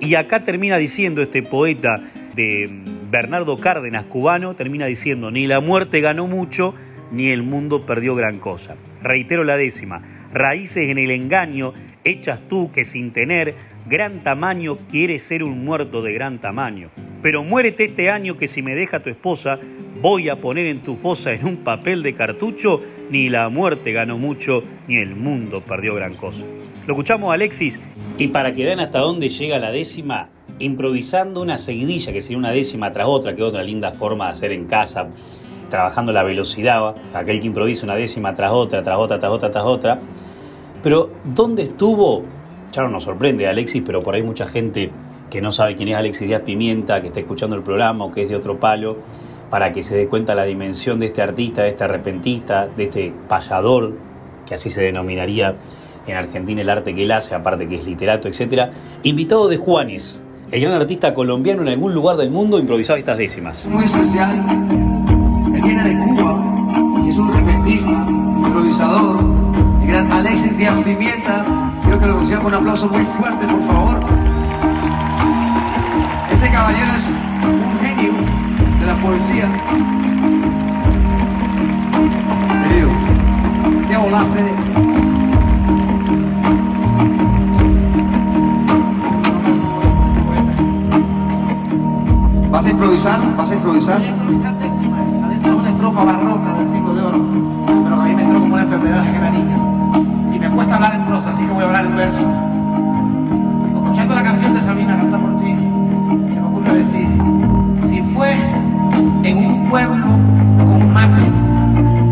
Y 0.00 0.14
acá 0.14 0.44
termina 0.44 0.76
diciendo 0.76 1.22
este 1.22 1.42
poeta 1.42 2.00
de 2.36 2.70
Bernardo 3.10 3.58
Cárdenas, 3.58 4.04
cubano, 4.04 4.54
termina 4.54 4.86
diciendo, 4.86 5.32
ni 5.32 5.48
la 5.48 5.60
muerte 5.60 6.00
ganó 6.00 6.28
mucho, 6.28 6.74
ni 7.10 7.30
el 7.30 7.42
mundo 7.42 7.84
perdió 7.84 8.14
gran 8.14 8.38
cosa. 8.38 8.76
Reitero 9.02 9.44
la 9.44 9.56
décima, 9.56 10.02
raíces 10.32 10.88
en 10.88 10.98
el 10.98 11.10
engaño 11.10 11.72
hechas 12.04 12.40
tú 12.48 12.70
que 12.72 12.84
sin 12.84 13.12
tener 13.12 13.54
gran 13.86 14.22
tamaño 14.22 14.78
quieres 14.90 15.22
ser 15.22 15.42
un 15.42 15.64
muerto 15.64 16.02
de 16.02 16.12
gran 16.12 16.40
tamaño. 16.40 16.90
Pero 17.22 17.42
muérete 17.42 17.86
este 17.86 18.10
año 18.10 18.36
que 18.36 18.48
si 18.48 18.62
me 18.62 18.74
deja 18.74 19.00
tu 19.00 19.10
esposa, 19.10 19.58
voy 20.00 20.28
a 20.28 20.36
poner 20.36 20.66
en 20.66 20.80
tu 20.80 20.96
fosa 20.96 21.32
en 21.32 21.46
un 21.46 21.56
papel 21.58 22.02
de 22.02 22.14
cartucho, 22.14 22.80
ni 23.10 23.28
la 23.28 23.48
muerte 23.48 23.92
ganó 23.92 24.18
mucho, 24.18 24.62
ni 24.86 24.96
el 24.96 25.16
mundo 25.16 25.60
perdió 25.60 25.94
gran 25.94 26.14
cosa. 26.14 26.44
Lo 26.86 26.94
escuchamos 26.94 27.32
Alexis, 27.32 27.78
y 28.16 28.28
para 28.28 28.52
que 28.52 28.64
vean 28.64 28.80
hasta 28.80 29.00
dónde 29.00 29.28
llega 29.28 29.58
la 29.58 29.72
décima, 29.72 30.30
improvisando 30.58 31.40
una 31.40 31.58
seguidilla, 31.58 32.12
que 32.12 32.20
sería 32.20 32.38
una 32.38 32.50
décima 32.50 32.92
tras 32.92 33.06
otra, 33.08 33.34
que 33.34 33.42
otra 33.42 33.62
linda 33.62 33.90
forma 33.90 34.26
de 34.26 34.32
hacer 34.32 34.52
en 34.52 34.66
casa, 34.66 35.08
trabajando 35.68 36.12
la 36.12 36.22
velocidad, 36.22 36.94
aquel 37.14 37.40
que 37.40 37.46
improvisa 37.46 37.84
una 37.84 37.94
décima 37.94 38.34
tras 38.34 38.52
otra, 38.52 38.82
tras 38.82 38.96
otra, 38.98 39.18
tras 39.18 39.32
otra, 39.32 39.50
tras 39.50 39.64
otra, 39.64 39.98
pero, 40.82 41.10
¿dónde 41.24 41.64
estuvo? 41.64 42.22
Ya 42.72 42.82
no 42.82 42.88
nos 42.88 43.04
sorprende 43.04 43.48
Alexis, 43.48 43.82
pero 43.84 44.02
por 44.02 44.14
ahí 44.14 44.22
mucha 44.22 44.46
gente 44.46 44.90
que 45.30 45.40
no 45.40 45.52
sabe 45.52 45.76
quién 45.76 45.88
es 45.88 45.96
Alexis 45.96 46.28
Díaz 46.28 46.42
Pimienta, 46.42 47.00
que 47.00 47.08
está 47.08 47.20
escuchando 47.20 47.56
el 47.56 47.62
programa 47.62 48.04
o 48.04 48.12
que 48.12 48.22
es 48.22 48.28
de 48.28 48.36
otro 48.36 48.60
palo, 48.60 48.96
para 49.50 49.72
que 49.72 49.82
se 49.82 49.96
dé 49.96 50.06
cuenta 50.06 50.34
la 50.34 50.44
dimensión 50.44 51.00
de 51.00 51.06
este 51.06 51.22
artista, 51.22 51.62
de 51.62 51.70
este 51.70 51.84
arrepentista, 51.84 52.68
de 52.68 52.84
este 52.84 53.12
payador, 53.28 53.94
que 54.46 54.54
así 54.54 54.70
se 54.70 54.82
denominaría 54.82 55.56
en 56.06 56.16
Argentina 56.16 56.60
el 56.60 56.70
arte 56.70 56.94
que 56.94 57.02
él 57.02 57.10
hace, 57.10 57.34
aparte 57.34 57.66
que 57.66 57.76
es 57.76 57.84
literato, 57.84 58.28
etc. 58.28 58.70
Invitado 59.02 59.48
de 59.48 59.56
Juanes, 59.56 60.22
el 60.50 60.60
gran 60.60 60.74
artista 60.74 61.12
colombiano 61.12 61.62
en 61.62 61.68
algún 61.68 61.92
lugar 61.92 62.16
del 62.16 62.30
mundo 62.30 62.58
improvisado 62.58 62.98
estas 62.98 63.18
décimas. 63.18 63.66
Muy 63.66 63.84
especial, 63.84 64.87
improvisador, 68.78 69.18
gran 69.86 70.12
Alexis 70.12 70.56
Díaz 70.56 70.80
Pimienta. 70.82 71.44
Quiero 71.82 71.98
que 71.98 72.06
lo 72.06 72.20
reciban 72.20 72.42
con 72.42 72.54
un 72.54 72.60
aplauso 72.60 72.88
muy 72.88 73.04
fuerte, 73.04 73.46
por 73.48 73.66
favor. 73.66 74.00
Este 76.30 76.50
caballero 76.50 76.92
es 76.92 77.08
un 77.08 77.80
genio 77.80 78.12
de 78.78 78.86
la 78.86 78.94
poesía. 78.96 79.48
Querido, 82.62 82.90
que 83.88 83.96
volaste. 83.96 84.44
¿Vas 92.50 92.64
a 92.64 92.70
improvisar? 92.70 93.36
¿Vas 93.36 93.50
a 93.50 93.54
improvisar? 93.54 93.98
Voy 93.98 94.06
a 94.06 94.10
improvisar 94.10 94.58
décima, 94.58 94.98
décima, 95.28 95.54
una 95.56 95.70
estrofa 95.70 96.04
barroca 96.04 96.54
hablar 100.74 100.94
en 100.94 101.04
prosa, 101.06 101.30
así 101.30 101.44
que 101.44 101.52
voy 101.52 101.62
a 101.62 101.66
hablar 101.66 101.86
en 101.86 101.96
verso. 101.96 102.32
Escuchando 103.74 104.14
la 104.14 104.22
canción 104.22 104.54
de 104.54 104.60
Sabina 104.60 104.96
Canta 104.96 105.18
por 105.18 105.36
ti, 105.36 105.54
se 106.32 106.40
me 106.40 106.46
ocurre 106.46 106.74
decir, 106.74 107.08
si 107.84 108.02
fue 108.14 108.32
en 109.24 109.46
un 109.46 109.68
pueblo 109.68 110.06
con 110.66 110.92
magia, 110.92 111.32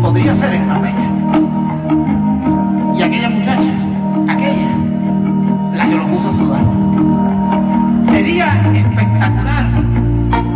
podría 0.01 0.33
ser 0.33 0.53
en 0.53 0.67
Marbella. 0.67 1.09
Y 2.95 3.01
aquella 3.01 3.29
muchacha, 3.29 3.71
aquella, 4.27 4.69
la 5.73 5.85
que 5.85 5.95
lo 5.95 6.07
puso 6.07 6.29
a 6.29 6.33
sudar. 6.33 6.61
Sería 8.05 8.47
espectacular 8.73 9.65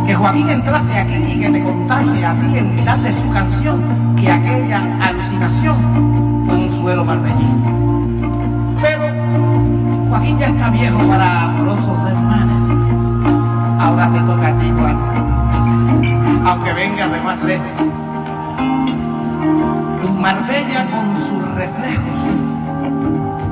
que 0.07 0.15
Joaquín 0.15 0.49
entrase 0.49 0.97
aquí 0.97 1.33
y 1.35 1.39
que 1.39 1.49
te 1.49 1.63
contase 1.63 2.25
a 2.25 2.33
ti 2.33 2.57
en 2.57 2.75
mitad 2.75 2.97
de 2.97 3.11
su 3.11 3.29
canción 3.29 4.15
que 4.15 4.31
aquella 4.31 4.97
alucinación 5.01 6.43
fue 6.45 6.57
un 6.57 6.71
suelo 6.71 7.05
marbellín. 7.05 7.90
Joaquín 10.11 10.37
ya 10.37 10.47
está 10.47 10.69
viejo 10.71 10.99
para 11.07 11.45
amorosos 11.45 12.03
desmanes. 12.03 12.69
Ahora 13.79 14.11
te 14.11 14.19
toca 14.19 14.47
a 14.49 14.57
ti, 14.59 14.69
Juan. 14.77 14.97
Aunque 16.45 16.73
vengas 16.73 17.11
de 17.13 17.21
más 17.21 17.41
lejos. 17.41 17.77
Marbella 20.19 20.85
con 20.91 21.15
sus 21.15 21.55
reflejos, 21.55 22.19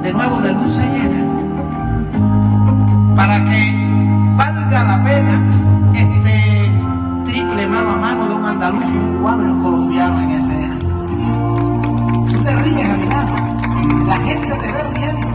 de 0.04 0.12
nuevo 0.12 0.42
de 0.42 0.52
luz 0.52 0.74
se 0.74 0.86
llena. 0.86 1.24
Para 3.16 3.38
que 3.46 3.74
valga 4.36 4.84
la 4.84 5.04
pena 5.06 5.42
este 5.94 6.74
triple 7.24 7.68
mano 7.68 7.92
a 7.92 7.98
mano 8.00 8.28
de 8.28 8.36
un 8.36 8.46
andaluz, 8.46 8.84
un 8.84 9.16
cubano 9.16 9.46
y 9.46 9.50
un 9.50 9.64
colombiano 9.64 10.20
en 10.20 10.32
escena. 10.32 10.78
Tú 12.30 12.38
te 12.44 12.56
ríes 12.58 12.90
a 12.90 12.98
mi 12.98 13.06
lado, 13.06 13.34
la 14.06 14.18
gente 14.18 14.48
te 14.50 14.72
ve 14.74 14.84
riendo. 14.94 15.29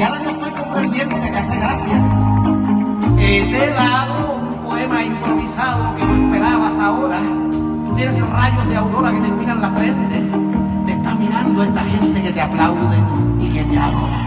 Y 0.00 0.02
ahora 0.02 0.22
yo 0.22 0.30
estoy 0.30 0.50
comprendiendo 0.52 1.20
que 1.20 1.30
te 1.30 1.36
hace 1.36 1.56
gracia. 1.56 1.92
Eh, 3.18 3.48
te 3.52 3.64
he 3.64 3.70
dado 3.74 4.34
un 4.36 4.54
poema 4.64 5.04
improvisado 5.04 5.94
que 5.94 6.06
no 6.06 6.24
esperabas 6.24 6.78
ahora. 6.78 7.18
Tú 7.86 7.94
tienes 7.94 8.30
rayos 8.30 8.66
de 8.70 8.76
aurora 8.76 9.12
que 9.12 9.20
te 9.20 9.26
iluminan 9.26 9.60
la 9.60 9.70
frente. 9.72 10.30
Te 10.86 10.92
está 10.92 11.14
mirando 11.16 11.62
esta 11.62 11.82
gente 11.82 12.22
que 12.22 12.32
te 12.32 12.40
aplaude 12.40 12.96
y 13.40 13.48
que 13.50 13.62
te 13.62 13.78
adora. 13.78 14.26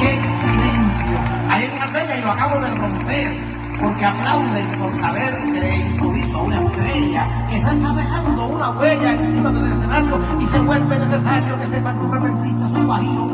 ¡Qué 0.00 0.20
silencio! 0.38 1.16
Ahí 1.48 1.64
en 1.64 1.78
Marbella 1.78 2.18
y 2.18 2.20
lo 2.20 2.30
acabo 2.32 2.60
de 2.60 2.74
romper. 2.74 3.50
Porque 3.80 4.04
aplauden 4.04 4.78
por 4.78 5.00
saber 5.00 5.34
que 5.44 5.60
le 5.60 5.76
improviso 5.76 6.36
a 6.36 6.42
una 6.42 6.60
estrella 6.60 7.46
que 7.48 7.56
está 7.56 7.72
dejando 7.72 8.48
una 8.48 8.70
huella 8.72 9.14
encima 9.14 9.50
del 9.50 9.72
escenario 9.72 10.20
y 10.38 10.44
se 10.44 10.58
vuelve 10.58 10.98
necesario 10.98 11.58
que 11.58 11.66
sepan 11.66 11.98
un 11.98 12.12
repentista, 12.12 12.66
un 12.66 12.86
bajito, 12.86 13.22
un 13.22 13.32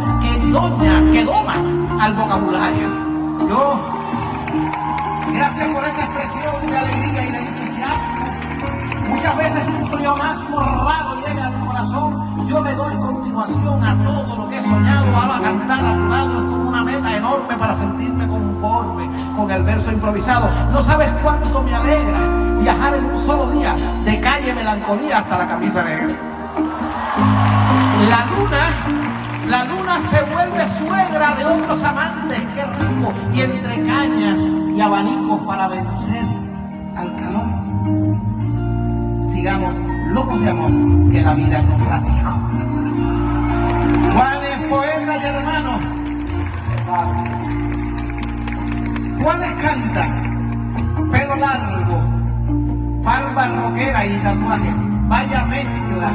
que 0.00 0.38
doña, 0.50 1.12
que 1.12 1.24
doma 1.24 1.54
al 2.00 2.14
vocabulario. 2.14 2.88
Yo, 3.46 3.78
gracias 5.34 5.68
por 5.68 5.84
esa 5.84 6.04
expresión 6.04 6.66
de 6.66 6.78
alegría 6.78 7.28
y 7.28 7.32
de 7.32 7.38
entusiasmo. 7.38 9.08
Muchas 9.08 9.36
veces 9.36 9.68
un 9.68 9.90
pleonasmo 9.90 10.60
raro 10.60 11.20
llega 11.26 11.46
al 11.46 11.60
corazón. 11.60 12.48
Yo 12.48 12.62
le 12.62 12.74
doy 12.74 12.96
continuación 12.96 13.84
a 13.84 14.02
todo 14.02 14.36
lo 14.36 14.48
que 14.48 14.58
he 14.58 14.62
soñado. 14.62 15.14
Ahora 15.14 15.40
cantar 15.42 15.84
a 15.84 15.94
tu 15.94 16.08
lado 16.08 16.38
es 16.38 16.44
como 16.44 16.68
una 16.68 16.84
meta 16.84 17.16
enorme 17.16 17.54
para 17.56 17.76
sentirme 17.76 18.26
conforme 18.26 19.10
con 19.36 19.50
el 19.50 19.62
verso 19.62 19.92
improvisado. 19.92 20.48
No 20.72 20.80
sabes 20.80 21.10
cuánto 21.22 21.62
me 21.62 21.74
alegra 21.74 22.20
viajar 22.60 22.94
en 22.94 23.04
un 23.04 23.18
solo 23.18 23.50
día 23.50 23.74
de 24.04 24.20
calle 24.20 24.54
melancolía 24.54 25.18
hasta 25.18 25.38
la 25.38 25.48
camisa 25.48 25.82
negra. 25.82 26.14
La 28.08 28.26
luna, 28.26 29.01
la 29.52 29.64
luna 29.64 29.98
se 29.98 30.18
vuelve 30.32 30.66
suegra 30.66 31.34
de 31.34 31.44
otros 31.44 31.84
amantes, 31.84 32.38
qué 32.54 32.64
rico, 32.64 33.12
y 33.34 33.42
entre 33.42 33.82
cañas 33.84 34.38
y 34.74 34.80
abanicos 34.80 35.40
para 35.46 35.68
vencer 35.68 36.24
al 36.96 37.14
calor. 37.16 37.48
Sigamos 39.30 39.74
locos 40.08 40.40
de 40.40 40.48
amor, 40.48 40.72
que 41.10 41.20
la 41.20 41.34
vida 41.34 41.58
es 41.58 41.68
un 41.68 41.86
ratico. 41.86 42.30
Juan 44.14 44.38
es 44.52 44.68
poeta 44.68 45.18
y 45.18 45.24
hermano. 45.26 45.72
Juanes 49.20 49.54
canta, 49.62 50.04
pelo 51.10 51.36
largo, 51.36 51.98
barba 53.04 53.48
roquera 53.48 54.06
y 54.06 54.16
tatuajes. 54.22 54.74
Vaya 55.08 55.44
mezcla 55.44 56.10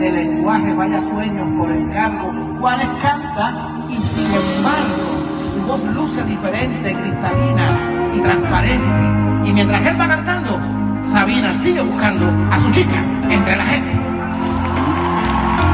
de 0.00 0.10
lenguajes, 0.10 0.76
vaya 0.76 1.00
sueños 1.02 1.48
por 1.56 1.70
encargo. 1.70 2.49
Juanes 2.60 2.88
canta 3.00 3.54
y 3.88 3.94
sin 3.94 4.26
embargo 4.26 5.10
su 5.54 5.62
voz 5.66 5.82
luce 5.94 6.22
diferente, 6.24 6.94
cristalina 6.94 7.66
y 8.14 8.20
transparente. 8.20 9.48
Y 9.48 9.52
mientras 9.54 9.86
él 9.86 9.98
va 9.98 10.06
cantando, 10.06 10.60
Sabina 11.02 11.54
sigue 11.54 11.80
buscando 11.80 12.26
a 12.52 12.60
su 12.60 12.70
chica 12.70 13.02
entre 13.30 13.56
la 13.56 13.64
gente. 13.64 13.98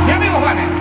Mi 0.07 0.13
amigo 0.13 0.37
Juanes. 0.37 0.76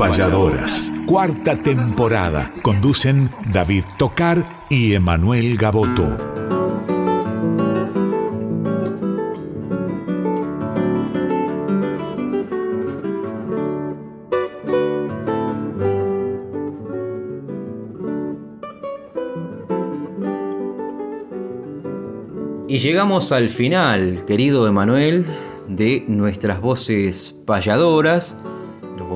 Payadoras. 0.00 0.90
Cuarta 1.04 1.56
temporada. 1.56 2.50
Conducen 2.62 3.28
David 3.52 3.84
Tocar 3.98 4.64
y 4.70 4.94
Emanuel 4.94 5.58
Gaboto. 5.58 6.08
Y 22.66 22.78
llegamos 22.78 23.32
al 23.32 23.50
final, 23.50 24.24
querido 24.24 24.66
Emanuel, 24.66 25.26
de 25.68 26.04
nuestras 26.08 26.62
voces 26.62 27.36
payadoras. 27.44 28.38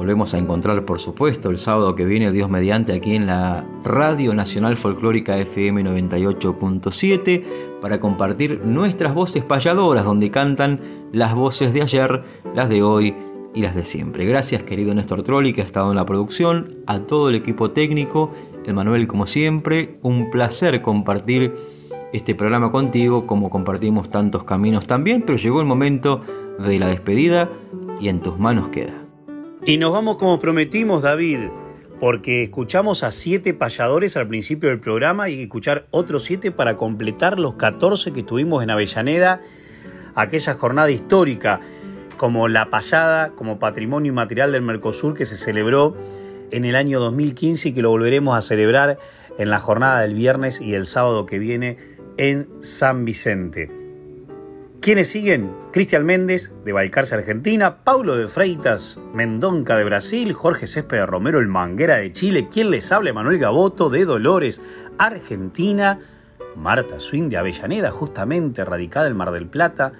Volvemos 0.05 0.35
a 0.35 0.39
encontrar, 0.39 0.85
por 0.85 1.01
supuesto, 1.01 1.49
el 1.49 1.57
sábado 1.57 1.95
que 1.97 2.05
viene, 2.05 2.31
Dios 2.31 2.51
mediante, 2.51 2.93
aquí 2.93 3.15
en 3.15 3.25
la 3.25 3.67
Radio 3.85 4.35
Nacional 4.35 4.77
Folclórica 4.77 5.39
FM 5.39 5.83
98.7 5.83 7.43
para 7.81 8.01
compartir 8.01 8.61
nuestras 8.67 9.15
voces 9.15 9.45
payadoras, 9.45 10.05
donde 10.05 10.31
cantan 10.31 10.79
las 11.11 11.35
voces 11.35 11.73
de 11.73 11.81
ayer, 11.81 12.23
las 12.55 12.69
de 12.69 12.83
hoy 12.83 13.15
y 13.55 13.63
las 13.63 13.75
de 13.75 13.87
siempre. 13.87 14.27
Gracias, 14.27 14.63
querido 14.63 14.93
Néstor 14.93 15.23
Trolli, 15.23 15.55
que 15.55 15.63
ha 15.63 15.65
estado 15.65 15.89
en 15.89 15.97
la 15.97 16.05
producción, 16.05 16.69
a 16.87 16.99
todo 16.99 17.31
el 17.31 17.35
equipo 17.35 17.71
técnico, 17.71 18.31
Emanuel, 18.67 19.07
como 19.07 19.27
siempre, 19.27 19.97
un 20.03 20.29
placer 20.31 20.83
compartir 20.83 21.55
este 22.13 22.35
programa 22.35 22.71
contigo, 22.71 23.27
como 23.27 23.49
compartimos 23.49 24.11
tantos 24.11 24.45
caminos 24.45 24.87
también, 24.87 25.23
pero 25.23 25.39
llegó 25.39 25.61
el 25.63 25.67
momento 25.67 26.21
de 26.59 26.79
la 26.79 26.89
despedida 26.89 27.49
y 28.03 28.09
en 28.09 28.21
tus 28.21 28.39
manos 28.39 28.69
queda. 28.69 29.04
Y 29.67 29.79
nos 29.79 29.93
vamos 29.93 30.17
como 30.17 30.39
prometimos, 30.41 31.01
David, 31.01 31.49
porque 31.99 32.43
escuchamos 32.43 33.03
a 33.03 33.11
siete 33.11 33.55
payadores 33.55 34.15
al 34.19 34.29
principio 34.29 34.69
del 34.69 34.79
programa 34.79 35.31
y 35.31 35.41
escuchar 35.41 35.87
otros 35.91 36.25
siete 36.25 36.51
para 36.51 36.77
completar 36.77 37.39
los 37.39 37.55
14 37.55 38.13
que 38.13 38.23
tuvimos 38.23 38.63
en 38.63 38.69
Avellaneda, 38.69 39.41
aquella 40.15 40.53
jornada 40.53 40.91
histórica, 40.91 41.61
como 42.19 42.47
la 42.47 42.69
payada, 42.69 43.31
como 43.31 43.59
patrimonio 43.59 44.13
inmaterial 44.13 44.53
del 44.53 44.61
Mercosur 44.61 45.15
que 45.15 45.25
se 45.25 45.39
celebró 45.39 45.97
en 46.51 46.67
el 46.67 46.77
año 46.77 47.01
2015 47.01 47.71
y 47.71 47.73
que 47.73 47.81
lo 47.81 47.89
volveremos 47.89 48.37
a 48.37 48.43
celebrar 48.43 48.99
en 49.39 49.49
la 49.49 49.61
jornada 49.61 50.03
del 50.03 50.13
viernes 50.13 50.61
y 50.61 50.75
el 50.75 50.85
sábado 50.85 51.25
que 51.25 51.39
viene 51.39 51.79
en 52.19 52.51
San 52.61 53.07
Vicente. 53.07 53.84
¿Quiénes 54.85 55.09
siguen? 55.09 55.51
Cristian 55.73 56.05
Méndez 56.05 56.53
de 56.63 56.75
Balcarce, 56.75 57.15
Argentina, 57.15 57.79
Paulo 57.85 58.19
de 58.19 58.29
Freitas, 58.29 59.01
Mendonca 59.15 59.79
de 59.79 59.85
Brasil, 59.85 60.35
Jorge 60.35 60.67
Césped 60.67 61.07
Romero, 61.07 61.39
el 61.39 61.47
Manguera 61.47 61.97
de 61.97 62.13
Chile, 62.13 62.51
¿Quién 62.53 62.71
les 62.71 62.93
habla? 62.93 63.15
Manuel 63.15 63.39
Gaboto 63.39 63.89
de 63.89 64.05
Dolores, 64.05 64.61
Argentina, 64.99 66.01
Marta 66.55 67.01
Swing 67.01 67.31
de 67.31 67.39
Avellaneda, 67.39 67.91
justamente 67.93 68.63
radicada 68.63 69.07
en 69.07 69.17
Mar 69.17 69.31
del 69.31 69.47
Plata, 69.47 69.95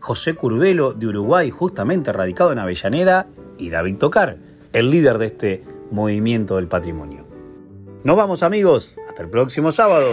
José 0.00 0.32
Curvelo 0.32 0.94
de 0.94 1.08
Uruguay, 1.08 1.50
justamente 1.50 2.10
radicado 2.10 2.52
en 2.52 2.58
Avellaneda, 2.58 3.26
y 3.58 3.68
David 3.68 3.98
Tocar, 3.98 4.38
el 4.72 4.90
líder 4.90 5.18
de 5.18 5.26
este 5.26 5.64
movimiento 5.90 6.56
del 6.56 6.68
patrimonio. 6.68 7.26
Nos 8.02 8.16
vamos 8.16 8.42
amigos, 8.42 8.96
hasta 9.06 9.24
el 9.24 9.28
próximo 9.28 9.72
sábado. 9.72 10.08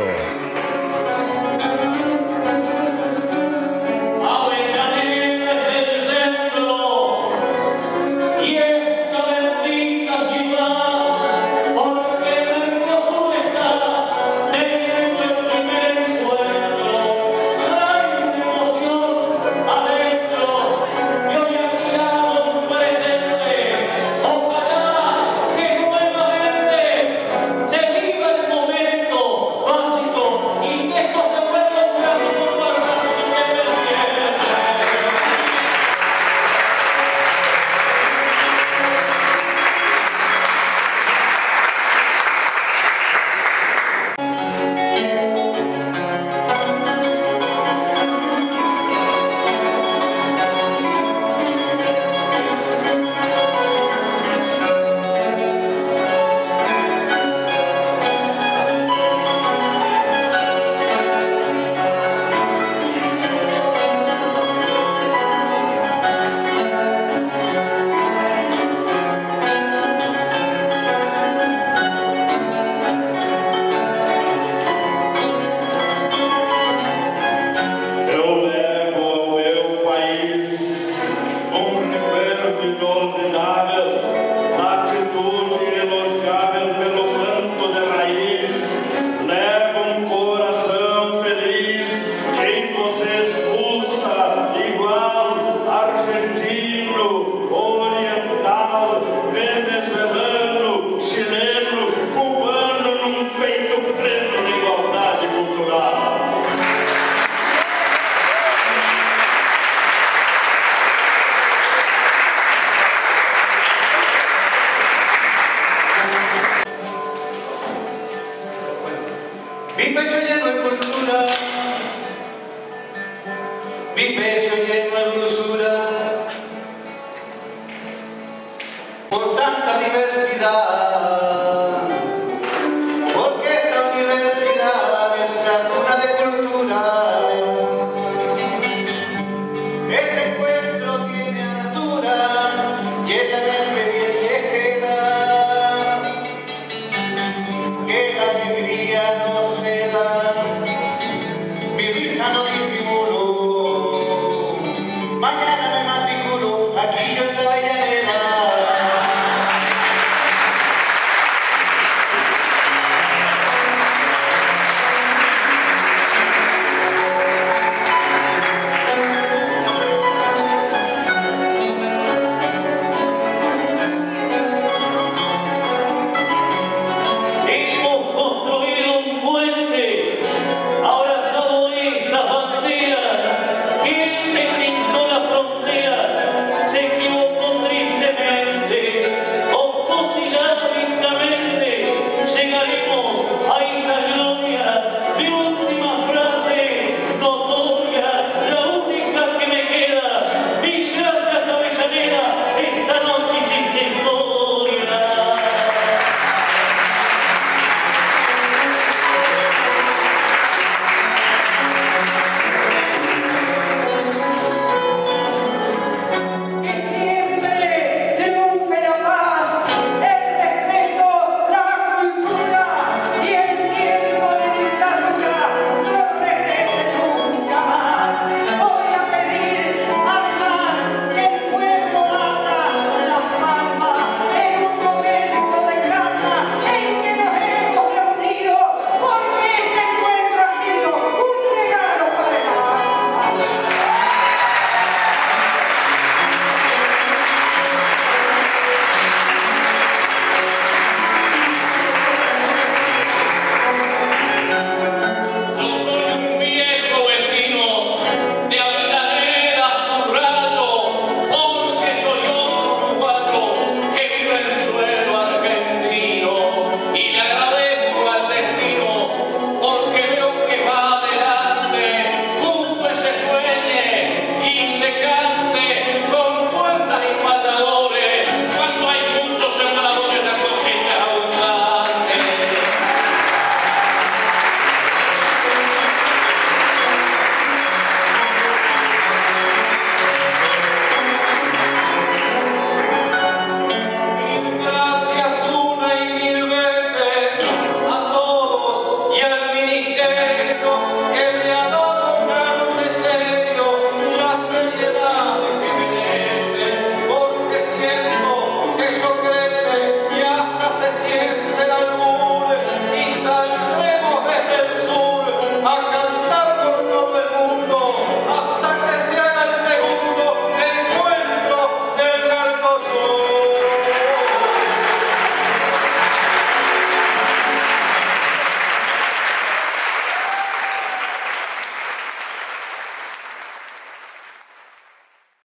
Por 129.10 129.36
tanta 129.36 129.78
diversidad. 129.80 130.79